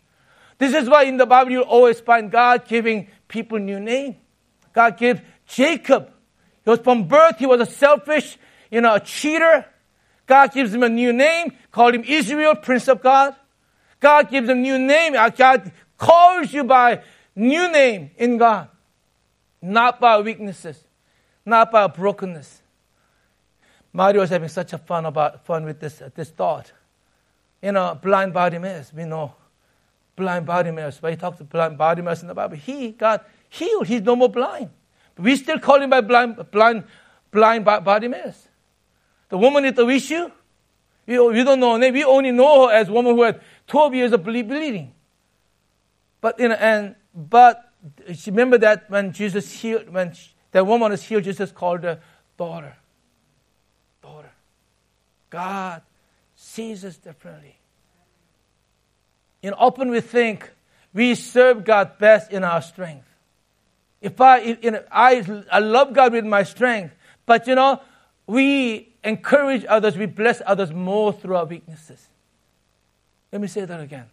[0.56, 4.16] This is why in the Bible you always find God giving people new name.
[4.72, 6.10] God gave Jacob.
[6.64, 8.38] He was from birth, he was a selfish,
[8.70, 9.64] you know, a cheater.
[10.26, 13.34] God gives him a new name, called him Israel, Prince of God.
[13.98, 15.14] God gives him a new name.
[15.14, 17.02] Uh, God calls you by
[17.34, 18.68] new name in God.
[19.60, 20.82] Not by weaknesses,
[21.44, 22.62] not by brokenness.
[23.92, 26.72] Mario was having such a fun about fun with this, this thought.
[27.60, 29.34] You know, blind Bartimaeus, we know
[30.16, 31.02] blind Bartimaeus.
[31.02, 33.86] When he talks to blind Bartimaeus in the Bible, he got healed.
[33.86, 34.70] He's no more blind.
[35.18, 36.84] We still call him by blind, blind,
[37.30, 38.48] blind Bartimaeus.
[39.28, 40.30] The woman with the issue,
[41.06, 41.92] we, we don't know her name.
[41.92, 44.94] We only know her as a woman who had 12 years of bleeding.
[46.20, 47.70] But, you know, and, but
[48.26, 50.14] remember that when Jesus healed, when
[50.52, 52.00] that woman was healed, Jesus called her
[52.36, 52.76] daughter.
[54.02, 54.32] daughter.
[55.28, 55.82] God
[56.34, 57.56] sees us differently.
[59.42, 60.50] And often we think
[60.92, 63.09] we serve God best in our strength.
[64.00, 66.94] If I, you know, I, I love God with my strength,
[67.26, 67.80] but you know,
[68.26, 72.08] we encourage others, we bless others more through our weaknesses.
[73.32, 74.06] Let me say that again.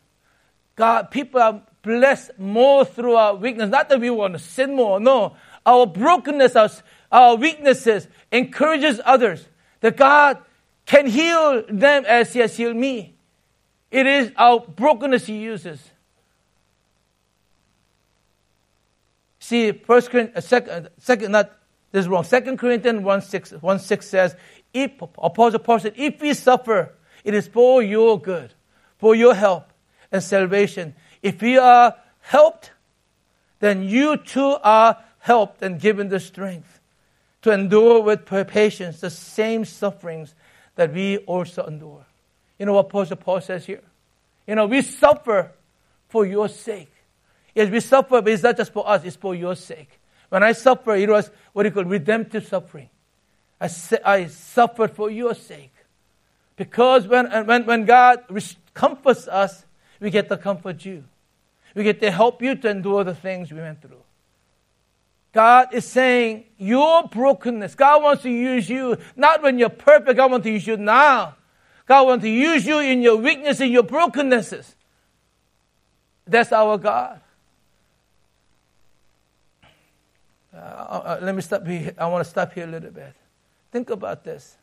[0.75, 3.69] God, people are blessed more through our weakness.
[3.69, 5.35] Not that we want to sin more, no.
[5.65, 6.69] Our brokenness, our,
[7.11, 9.45] our weaknesses encourages others.
[9.81, 10.37] That God
[10.85, 13.15] can heal them as He has healed me.
[13.89, 15.79] It is our brokenness He uses.
[19.47, 21.57] See, First Corinthians, uh, second, second, not
[21.93, 22.25] this is wrong.
[22.25, 24.35] Second Corinthians 1 6, 1 6 says,
[24.73, 28.53] if, Apostle Paul said, if we suffer, it is for your good,
[28.97, 29.71] for your help
[30.11, 30.95] and salvation.
[31.23, 32.71] If we are helped,
[33.61, 36.81] then you too are helped and given the strength
[37.43, 40.35] to endure with patience the same sufferings
[40.75, 42.05] that we also endure.
[42.59, 43.83] You know what Apostle Paul says here?
[44.45, 45.53] You know, we suffer
[46.09, 46.91] for your sake.
[47.57, 49.89] Yes, we suffer, but it's not just for us, it's for your sake.
[50.29, 52.87] When I suffer, it was what you call redemptive suffering.
[53.59, 53.67] I,
[54.05, 55.73] I suffered for your sake.
[56.55, 58.25] Because when, when, when God
[58.75, 59.65] comforts us,
[59.99, 61.03] we get to comfort you.
[61.73, 64.03] We get to help you to endure the things we went through.
[65.33, 70.29] God is saying your brokenness, God wants to use you not when you're perfect, God
[70.29, 71.35] wants to use you now.
[71.87, 74.75] God wants to use you in your weakness, in your brokennesses.
[76.27, 77.21] That's our God.
[80.57, 81.93] Uh, uh, let me stop here.
[81.97, 83.13] I want to stop here a little bit.
[83.71, 84.57] Think about this.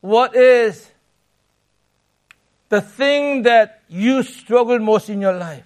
[0.00, 0.90] What is
[2.68, 5.64] the thing that you struggle most in your life?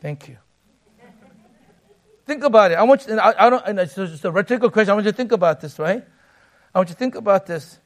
[0.00, 0.36] Thank you.
[2.26, 2.74] think about it.
[2.74, 4.90] I want you, I, I don't, and it's just a rhetorical question.
[4.90, 6.04] I want you to think about this, right?
[6.74, 7.78] I want you to think about this.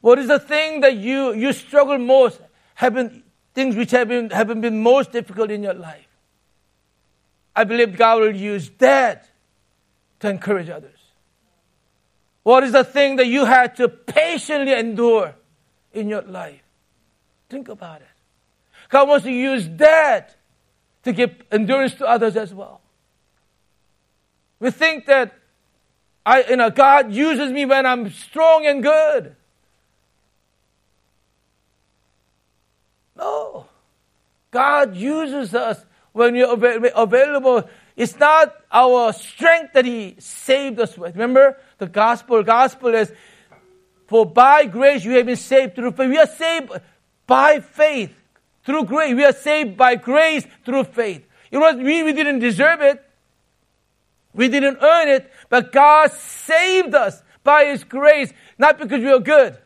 [0.00, 2.40] What is the thing that you, you struggle most,
[2.74, 3.21] have been,
[3.54, 6.06] things which have been, have been most difficult in your life?
[7.54, 9.28] I believe God will use that
[10.20, 10.98] to encourage others.
[12.42, 15.34] What is the thing that you had to patiently endure
[15.92, 16.62] in your life?
[17.48, 18.06] Think about it.
[18.88, 20.36] God wants to use that
[21.04, 22.80] to give endurance to others as well.
[24.58, 25.34] We think that
[26.24, 29.34] I, you know, God uses me when I'm strong and good.
[33.22, 33.66] No.
[34.50, 37.68] God uses us when we're available.
[37.96, 41.14] It's not our strength that He saved us with.
[41.14, 42.42] Remember the gospel?
[42.42, 43.12] Gospel is
[44.08, 46.10] for by grace you have been saved through faith.
[46.10, 46.72] We are saved
[47.26, 48.12] by faith
[48.64, 49.14] through grace.
[49.14, 51.24] We are saved by grace through faith.
[51.50, 53.02] It was we, we didn't deserve it.
[54.34, 59.20] We didn't earn it, but God saved us by His grace, not because we were
[59.20, 59.56] good.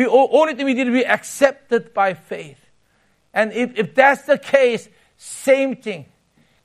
[0.00, 2.58] We only thing we did, we accepted by faith.
[3.34, 4.88] And if, if that's the case,
[5.18, 6.06] same thing.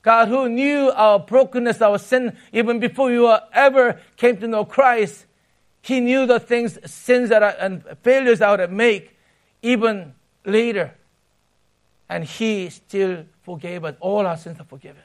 [0.00, 4.64] God who knew our brokenness, our sin, even before we were ever came to know
[4.64, 5.26] Christ,
[5.82, 9.14] He knew the things, sins that I, and failures I would make
[9.60, 10.14] even
[10.46, 10.94] later
[12.08, 13.96] and He still forgave us.
[14.00, 15.02] All our sins are forgiven.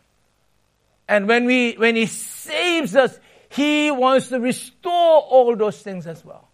[1.05, 3.19] And when, we, when He saves us,
[3.49, 6.47] He wants to restore all those things as well.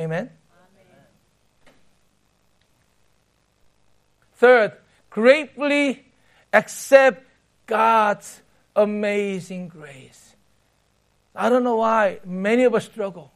[0.00, 0.30] Amen.
[4.38, 4.72] Third,
[5.10, 6.04] gratefully
[6.52, 7.24] accept
[7.66, 8.40] God's
[8.74, 10.34] amazing grace.
[11.34, 13.32] I don't know why many of us struggle.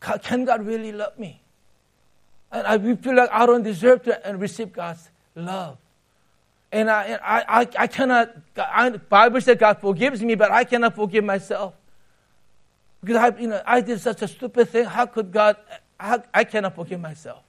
[0.00, 1.40] Can God really love me?
[2.52, 5.78] And I feel like I don't deserve to and receive God's love.
[6.72, 10.94] And I, I, I, I cannot, I, Bible says God forgives me, but I cannot
[10.94, 11.74] forgive myself.
[13.00, 14.84] Because I, you know, I did such a stupid thing.
[14.84, 17.45] How could God, uh, how, I cannot forgive myself.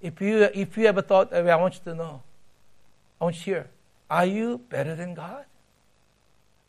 [0.00, 2.22] If you, if you ever thought that way, I want you to know.
[3.20, 3.70] I want you to hear.
[4.10, 5.44] Are you better than God?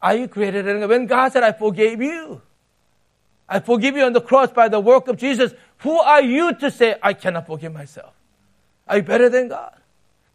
[0.01, 0.89] Are you greater than God?
[0.89, 2.41] When God said, I forgave you,
[3.49, 6.71] I forgive you on the cross by the work of Jesus, who are you to
[6.71, 8.13] say, I cannot forgive myself?
[8.87, 9.75] Are you better than God?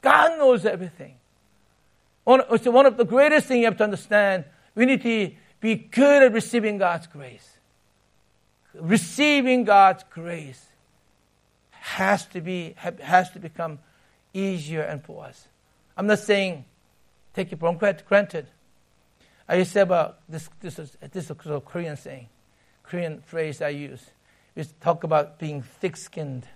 [0.00, 1.16] God knows everything.
[2.24, 6.22] One, one of the greatest things you have to understand, we need to be good
[6.22, 7.56] at receiving God's grace.
[8.74, 10.66] Receiving God's grace
[11.81, 13.79] has to be has to become
[14.33, 15.47] easier and for us.
[15.95, 16.65] I'm not saying
[17.33, 17.73] take it for
[18.07, 18.47] granted.
[19.47, 20.49] I used to say about this.
[20.59, 22.27] This is this is a Korean saying,
[22.83, 24.03] Korean phrase I use.
[24.55, 26.47] We talk about being thick-skinned,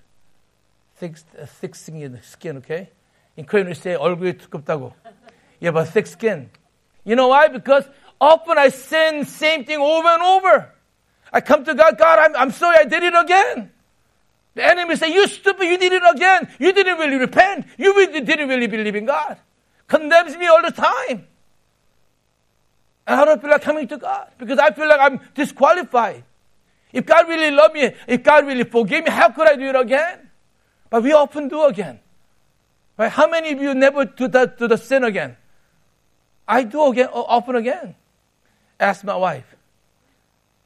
[0.95, 2.57] thick, uh, thick-skinned skin.
[2.57, 2.89] Okay,
[3.37, 4.93] in Korean we say 얼굴이 두껍다고.
[5.59, 6.49] You have a thick skin.
[7.03, 7.47] You know why?
[7.47, 7.87] Because
[8.19, 10.73] often I sin same thing over and over.
[11.31, 13.71] I come to God, God, I'm, I'm sorry I did it again.
[14.56, 16.48] The enemy say, you stupid, you did it again.
[16.58, 17.66] You didn't really repent.
[17.76, 19.36] You didn't really believe in God.
[19.86, 21.26] Condemns me all the time.
[23.06, 26.24] And I don't feel like coming to God because I feel like I'm disqualified.
[26.90, 29.76] If God really loved me, if God really forgave me, how could I do it
[29.76, 30.30] again?
[30.88, 32.00] But we often do again.
[32.96, 33.12] Right?
[33.12, 35.36] How many of you never do the, do the sin again?
[36.48, 37.94] I do again, often again.
[38.80, 39.54] Ask my wife.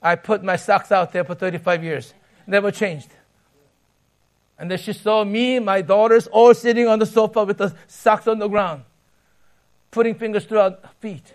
[0.00, 2.14] I put my socks out there for 35 years.
[2.46, 3.10] Never changed.
[4.60, 8.28] And then she saw me, my daughters, all sitting on the sofa with the socks
[8.28, 8.84] on the ground,
[9.90, 11.32] putting fingers through our feet.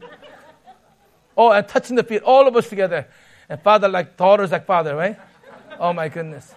[1.36, 3.08] oh, and touching the feet, all of us together.
[3.48, 5.18] And father like daughters like father, right?
[5.80, 6.54] Oh my goodness.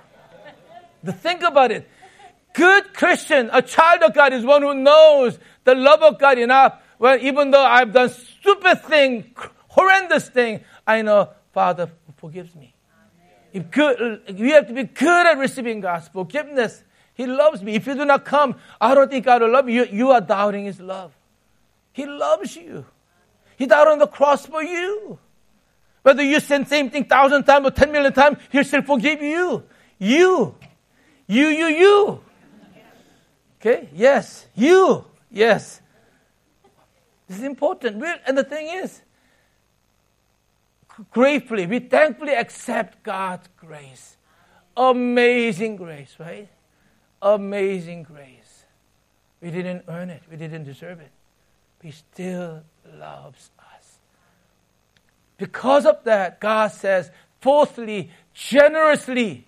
[1.03, 1.89] To think about it.
[2.53, 6.79] Good Christian, a child of God is one who knows the love of God enough.
[6.99, 9.33] Well, even though I've done stupid thing,
[9.67, 12.75] horrendous thing, I know Father forgives me.
[13.53, 16.83] We have to be good at receiving God's forgiveness.
[17.13, 17.75] He loves me.
[17.75, 19.85] If you do not come, I don't think God will love you.
[19.85, 21.11] You are doubting His love.
[21.91, 22.85] He loves you.
[23.57, 25.19] He died on the cross for you.
[26.03, 29.21] Whether you sin the same thing thousand times or ten million times, He'll still forgive
[29.21, 29.63] you.
[29.99, 30.55] You.
[31.27, 32.23] You, you, you.
[33.59, 33.89] Okay?
[33.93, 34.47] Yes.
[34.55, 35.05] You.
[35.29, 35.81] Yes.
[37.27, 38.03] This is important.
[38.25, 39.01] And the thing is,
[41.09, 44.17] gratefully, we thankfully accept God's grace.
[44.77, 46.49] Amazing grace, right?
[47.21, 48.65] Amazing grace.
[49.41, 51.11] We didn't earn it, we didn't deserve it.
[51.81, 52.61] He still
[52.97, 53.99] loves us.
[55.37, 59.47] Because of that, God says, fourthly, generously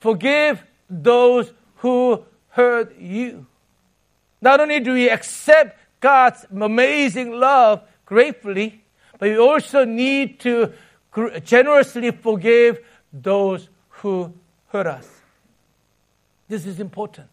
[0.00, 3.46] forgive those who hurt you.
[4.40, 8.84] Not only do we accept God's amazing love gratefully,
[9.18, 10.72] but we also need to
[11.44, 12.78] generously forgive
[13.12, 14.32] those who
[14.68, 15.08] hurt us.
[16.48, 17.28] This is important.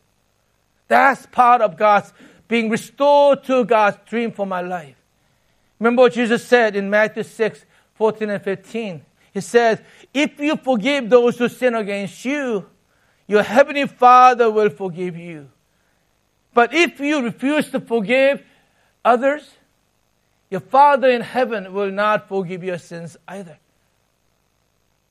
[0.87, 2.11] That's part of God's
[2.47, 4.95] being restored to God's dream for my life.
[5.79, 7.65] Remember what Jesus said in Matthew 6
[7.95, 9.05] 14 and 15.
[9.33, 12.65] He said, If you forgive those who sin against you,
[13.27, 15.49] your heavenly Father will forgive you.
[16.53, 18.43] But if you refuse to forgive
[19.03, 19.49] others,
[20.55, 23.57] your Father in heaven will not forgive your sins either.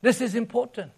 [0.00, 0.90] This is important.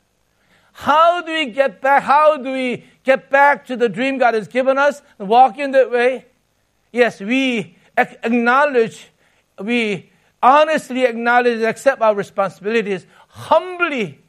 [0.71, 2.05] How do we get back?
[2.05, 5.73] How do we get back to the dream God has given us and walk in
[5.73, 6.27] that way?
[6.93, 9.09] Yes, we acknowledge,
[9.59, 14.21] we honestly acknowledge and accept our responsibilities, humbly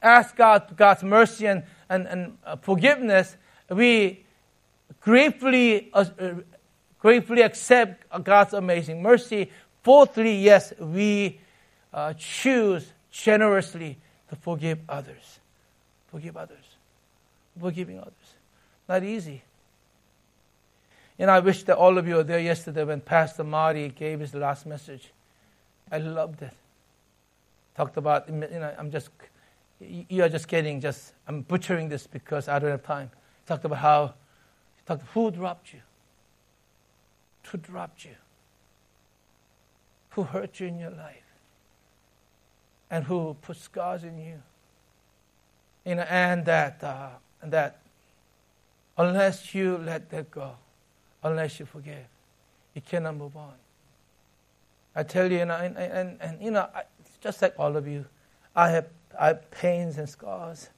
[0.00, 3.36] ask God God's mercy and, and, and uh, forgiveness.
[3.68, 4.24] We
[5.00, 6.04] gratefully uh,
[7.00, 9.50] gratefully accept God's amazing mercy.
[9.82, 11.40] Fourthly, yes, we
[11.92, 13.98] uh, choose generously
[14.28, 15.40] to forgive others.
[16.10, 16.64] Forgive others.
[17.58, 18.12] Forgiving others.
[18.88, 19.42] Not easy.
[21.18, 24.34] And I wish that all of you were there yesterday when Pastor Marty gave his
[24.34, 25.10] last message.
[25.92, 26.54] I loved it.
[27.76, 29.10] Talked about, you know, I'm just,
[29.80, 33.10] you are just getting, just, I'm butchering this because I don't have time.
[33.46, 34.14] Talked about how,
[34.86, 35.80] talked, who dropped you?
[37.50, 38.14] Who dropped you,
[40.10, 41.16] who hurt you in your life,
[42.90, 44.42] and who put scars in you.
[45.84, 47.08] You know, and that, uh,
[47.42, 47.78] that
[48.96, 50.52] unless you let that go,
[51.22, 52.06] unless you forgive,
[52.74, 53.54] you cannot move on.
[54.94, 56.82] I tell you, and, and, and, and you know, I,
[57.20, 58.04] just like all of you,
[58.54, 58.88] I have,
[59.18, 60.68] I have pains and scars.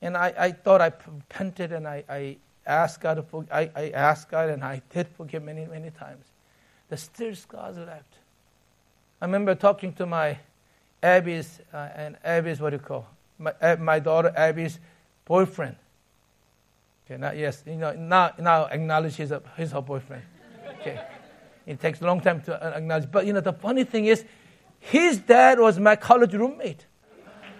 [0.00, 2.36] And I, I thought I repented and I, I
[2.68, 3.46] asked God to.
[3.50, 6.24] I, I asked God and I did forgive many, many times.
[6.88, 8.14] There's still scars left.
[9.20, 10.38] I remember talking to my
[11.02, 13.06] Abby's, uh, and Abby's, what do you call
[13.38, 14.78] my, uh, my daughter Abby's
[15.24, 15.76] boyfriend.
[17.06, 20.22] Okay, not yes, you know, now, now acknowledge he's, a, he's her boyfriend.
[20.80, 21.00] Okay.
[21.66, 23.10] It takes a long time to acknowledge.
[23.10, 24.24] But you know, the funny thing is,
[24.80, 26.86] his dad was my college roommate.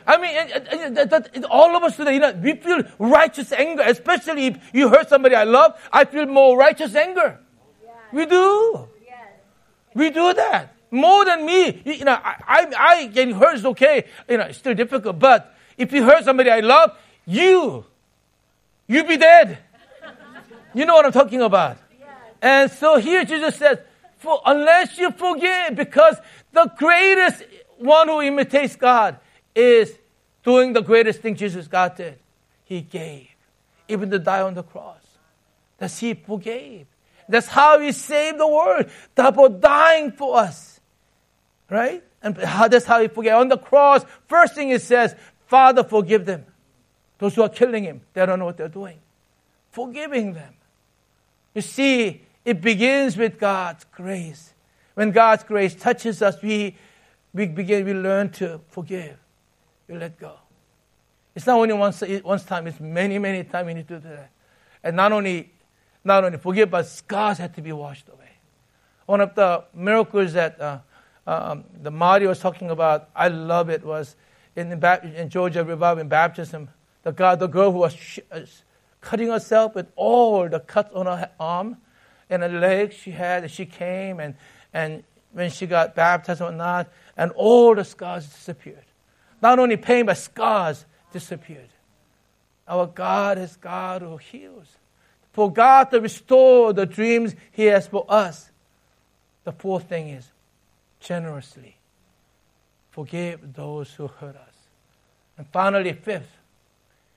[0.08, 4.46] I mean, that, that, all of us today, you know, we feel righteous anger, especially
[4.46, 5.78] if you hurt somebody I love.
[5.92, 7.38] I feel more righteous anger.
[7.84, 7.94] Yes.
[8.10, 8.88] We do.
[9.04, 9.18] Yes.
[9.94, 11.82] We do that more than me.
[11.84, 14.06] You know, I, I, I getting hurt is okay.
[14.26, 15.18] You know, it's still difficult.
[15.18, 16.96] But if you hurt somebody I love,
[17.26, 17.84] you,
[18.86, 19.58] you be dead.
[20.72, 21.76] You know what I'm talking about.
[22.00, 22.08] Yes.
[22.40, 23.78] And so here Jesus says,
[24.16, 26.16] for unless you forgive, because
[26.52, 27.42] the greatest
[27.76, 29.18] one who imitates God
[29.58, 29.98] is
[30.44, 32.18] doing the greatest thing Jesus God did.
[32.64, 33.28] He gave,
[33.88, 35.02] even to die on the cross.
[35.78, 36.86] That's He forgave.
[37.28, 40.80] That's how He saved the world, double dying for us.
[41.70, 42.02] Right?
[42.22, 43.34] And how, that's how He forgave.
[43.34, 45.14] On the cross, first thing He says,
[45.46, 46.46] Father, forgive them.
[47.18, 48.98] Those who are killing Him, they don't know what they're doing.
[49.70, 50.54] Forgiving them.
[51.54, 54.54] You see, it begins with God's grace.
[54.94, 56.76] When God's grace touches us, we,
[57.32, 59.16] we begin, we learn to forgive.
[59.88, 60.34] We let go.
[61.34, 64.30] It's not only once, once time, it's many, many times we need to do that.
[64.82, 65.50] And not only,
[66.04, 68.30] not only forgive, but scars have to be washed away.
[69.06, 70.78] One of the miracles that uh,
[71.26, 74.16] um, the Mario was talking about, I love it, was
[74.56, 76.68] in, the, in Georgia revival in baptism,
[77.02, 78.40] the, girl, the girl who was sh- uh,
[79.00, 81.76] cutting herself with all the cuts on her arm
[82.28, 84.34] and her legs she had, and she came and,
[84.74, 88.84] and when she got baptized or not, and all the scars disappeared.
[89.40, 91.68] Not only pain, but scars disappeared.
[92.66, 94.66] Our God is God who heals.
[95.32, 98.50] For God to restore the dreams He has for us,
[99.44, 100.30] the fourth thing is
[101.00, 101.78] generously
[102.98, 104.54] forgive those who hurt us.
[105.36, 106.36] And finally, fifth,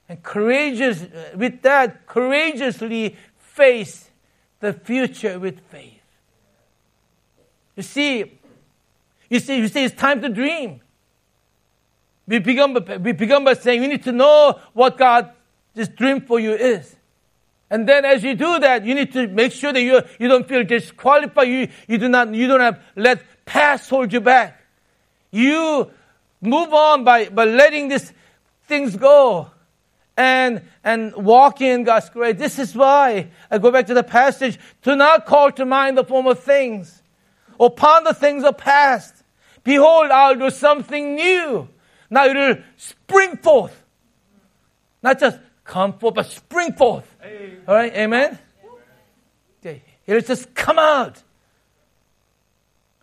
[0.07, 1.03] and courageous,
[1.33, 4.11] with that, courageously face
[4.59, 6.03] the future with faith.
[7.75, 8.39] You see,
[9.27, 10.81] you see, you see, it's time to dream.
[12.27, 15.29] We begin, we begin by saying you need to know what God's
[15.95, 16.95] dream for you is.
[17.69, 20.47] And then as you do that, you need to make sure that you, you don't
[20.47, 21.47] feel disqualified.
[21.47, 24.61] You, you do not, you don't have let past hold you back.
[25.31, 25.89] You
[26.41, 28.11] move on by, by letting these
[28.67, 29.51] things go
[30.17, 32.37] and, and walk in God's grace.
[32.37, 34.59] This is why I go back to the passage.
[34.81, 37.01] Do not call to mind the former things
[37.59, 39.15] upon the things of past.
[39.63, 41.69] Behold, I'll do something new.
[42.11, 43.81] Now it will spring forth.
[45.01, 47.15] Not just come forth, but spring forth.
[47.67, 48.37] All right, amen?
[50.05, 51.23] It'll just come out.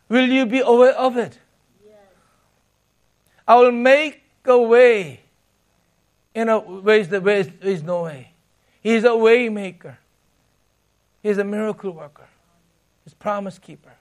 [0.08, 1.38] Will you be aware of it?
[3.46, 5.20] I will make a way
[6.34, 8.32] in a ways that there is no way.
[8.82, 9.98] He's a way maker.
[11.22, 12.28] He's a miracle worker.
[13.04, 13.94] He's promise keeper.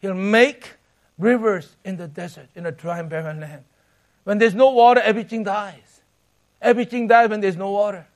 [0.00, 0.76] He'll make
[1.18, 3.64] rivers in the desert, in a dry and barren land.
[4.24, 6.00] When there's no water, everything dies.
[6.60, 8.06] Everything dies when there's no water.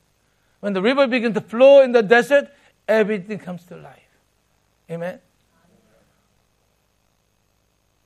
[0.61, 2.49] When the river begins to flow in the desert,
[2.87, 4.01] everything comes to life.
[4.91, 5.19] Amen?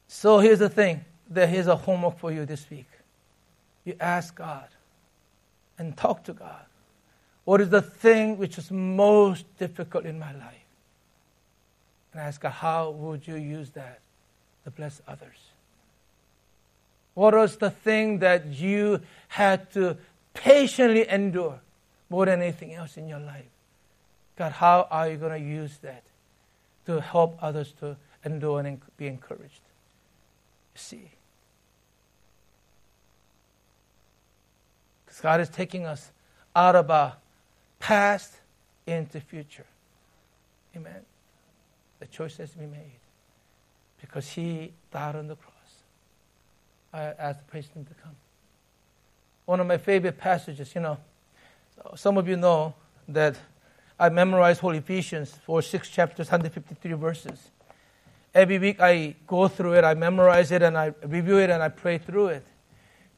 [0.08, 1.04] So here's the thing.
[1.28, 2.88] There here's a homework for you this week.
[3.84, 4.66] You ask God
[5.78, 6.64] and talk to God.
[7.44, 10.54] What is the thing which is most difficult in my life?
[12.12, 14.00] And ask God, how would you use that
[14.64, 15.49] to bless others?
[17.14, 19.96] What was the thing that you had to
[20.34, 21.60] patiently endure
[22.08, 23.44] more than anything else in your life?
[24.36, 26.02] God, how are you going to use that
[26.86, 29.60] to help others to endure and be encouraged?
[30.74, 31.10] You See.
[35.04, 36.10] Because God is taking us
[36.54, 37.14] out of our
[37.80, 38.34] past
[38.86, 39.66] into future.
[40.76, 41.02] Amen.
[41.98, 43.00] The choice has to be made.
[44.00, 45.49] Because He died on the cross.
[46.92, 48.16] I asked the president to come.
[49.46, 50.98] One of my favorite passages, you know,
[51.96, 52.74] some of you know
[53.08, 53.36] that
[53.98, 57.50] I memorized whole Ephesians for six chapters, 153 verses.
[58.34, 61.68] Every week I go through it, I memorize it, and I review it, and I
[61.68, 62.46] pray through it.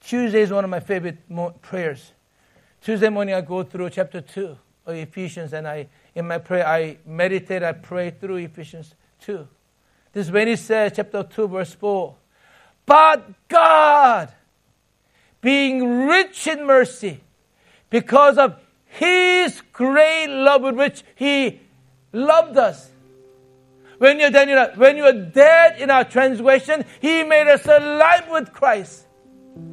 [0.01, 2.13] Tuesday is one of my favorite mo- prayers.
[2.81, 4.57] Tuesday morning I go through chapter 2.
[4.87, 9.47] of Ephesians, and I in my prayer I meditate, I pray through Ephesians 2.
[10.13, 12.15] This is when he says, chapter 2, verse 4.
[12.87, 14.33] But God,
[15.41, 17.21] being rich in mercy,
[17.91, 18.57] because of
[18.87, 21.61] his great love with which he
[22.13, 22.91] loved us.
[23.99, 27.65] When you're dead in our, when you are dead in our transgression, he made us
[27.67, 29.07] alive with Christ.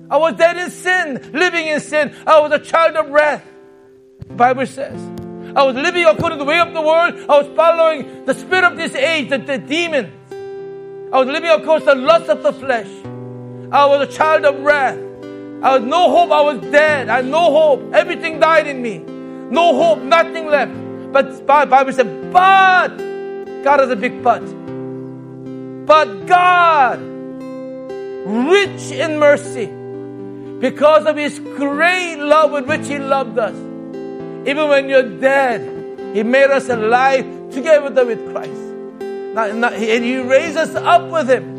[0.09, 2.15] I was dead in sin, living in sin.
[2.27, 3.43] I was a child of wrath.
[4.27, 4.99] The Bible says.
[5.55, 7.15] I was living according to the way of the world.
[7.27, 10.13] I was following the spirit of this age, the, the demons.
[11.11, 12.87] I was living according to the lust of the flesh.
[13.71, 14.97] I was a child of wrath.
[15.61, 16.31] I had no hope.
[16.31, 17.07] I was dead.
[17.07, 17.93] I had no hope.
[17.93, 18.97] Everything died in me.
[18.97, 20.01] No hope.
[20.01, 20.73] Nothing left.
[21.11, 22.97] But Bible said, but
[23.63, 24.41] God has a big but.
[25.85, 29.67] But God, rich in mercy,
[30.59, 33.55] because of His great love with which He loved us,
[34.47, 38.51] even when you're dead, He made us alive together with Christ.
[38.51, 41.58] and He raised us up with Him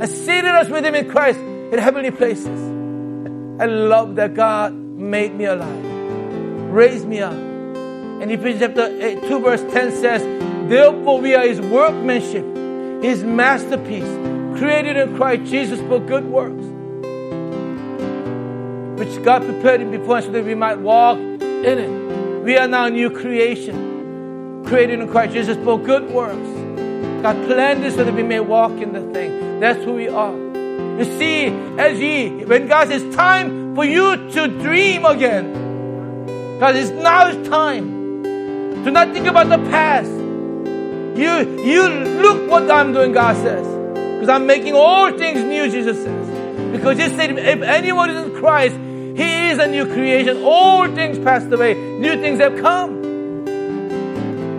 [0.00, 2.60] and seated us with Him in Christ in heavenly places.
[3.60, 5.84] I love that God made me alive,
[6.72, 7.32] raised me up.
[7.32, 10.22] And Ephesians chapter 8, 2 verse 10 says,
[10.68, 12.44] Therefore we are His workmanship,
[13.04, 14.08] His masterpiece,
[14.58, 16.64] created in Christ Jesus for good works,
[18.98, 22.42] which God prepared Him before so that we might walk in it.
[22.42, 26.48] We are now a new creation, created in Christ Jesus for good works.
[27.22, 29.53] God planned this so that we may walk in the thing.
[29.64, 30.34] That's who we are.
[30.34, 31.46] You see,
[31.78, 36.58] as ye, when God says, time for you to dream again.
[36.60, 38.22] God it's now it's time.
[38.84, 40.10] Do not think about the past.
[40.10, 41.88] You, you
[42.20, 43.66] look what I'm doing, God says.
[43.94, 46.70] Because I'm making all things new, Jesus says.
[46.70, 50.42] Because He said, if anyone is in Christ, he is a new creation.
[50.42, 51.72] All things passed away.
[51.72, 53.46] New things have come.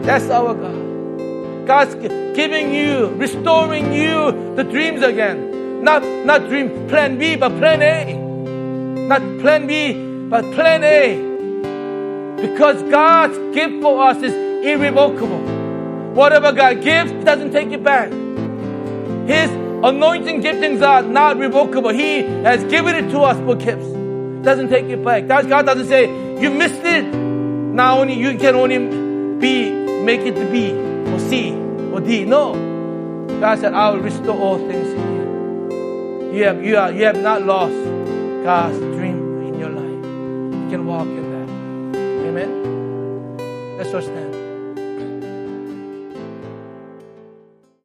[0.02, 1.68] That's our God.
[1.68, 1.94] God's
[2.36, 5.84] giving you, restoring you the dreams again.
[5.84, 9.08] Not, not dream plan B, but plan A.
[9.08, 12.42] Not plan B, but plan A.
[12.42, 14.34] Because God's gift for us is
[14.66, 15.42] irrevocable.
[16.14, 18.10] Whatever God gives, He doesn't take it back.
[18.10, 19.50] His
[19.84, 21.90] anointing giftings are not revocable.
[21.90, 23.88] He has given it to us for gifts
[24.46, 25.28] doesn't take it back.
[25.28, 26.06] God doesn't say,
[26.40, 27.04] you missed it.
[27.04, 28.78] Now only you can only
[29.40, 29.72] be,
[30.04, 30.72] make it to B
[31.12, 31.65] or C
[32.04, 32.54] No.
[33.40, 36.34] God said, I will restore all things in you.
[36.34, 37.74] You have, you, are, you have not lost
[38.44, 40.64] God's dream in your life.
[40.64, 41.50] You can walk in that.
[42.28, 43.78] Amen.
[43.78, 44.35] Let's all stand.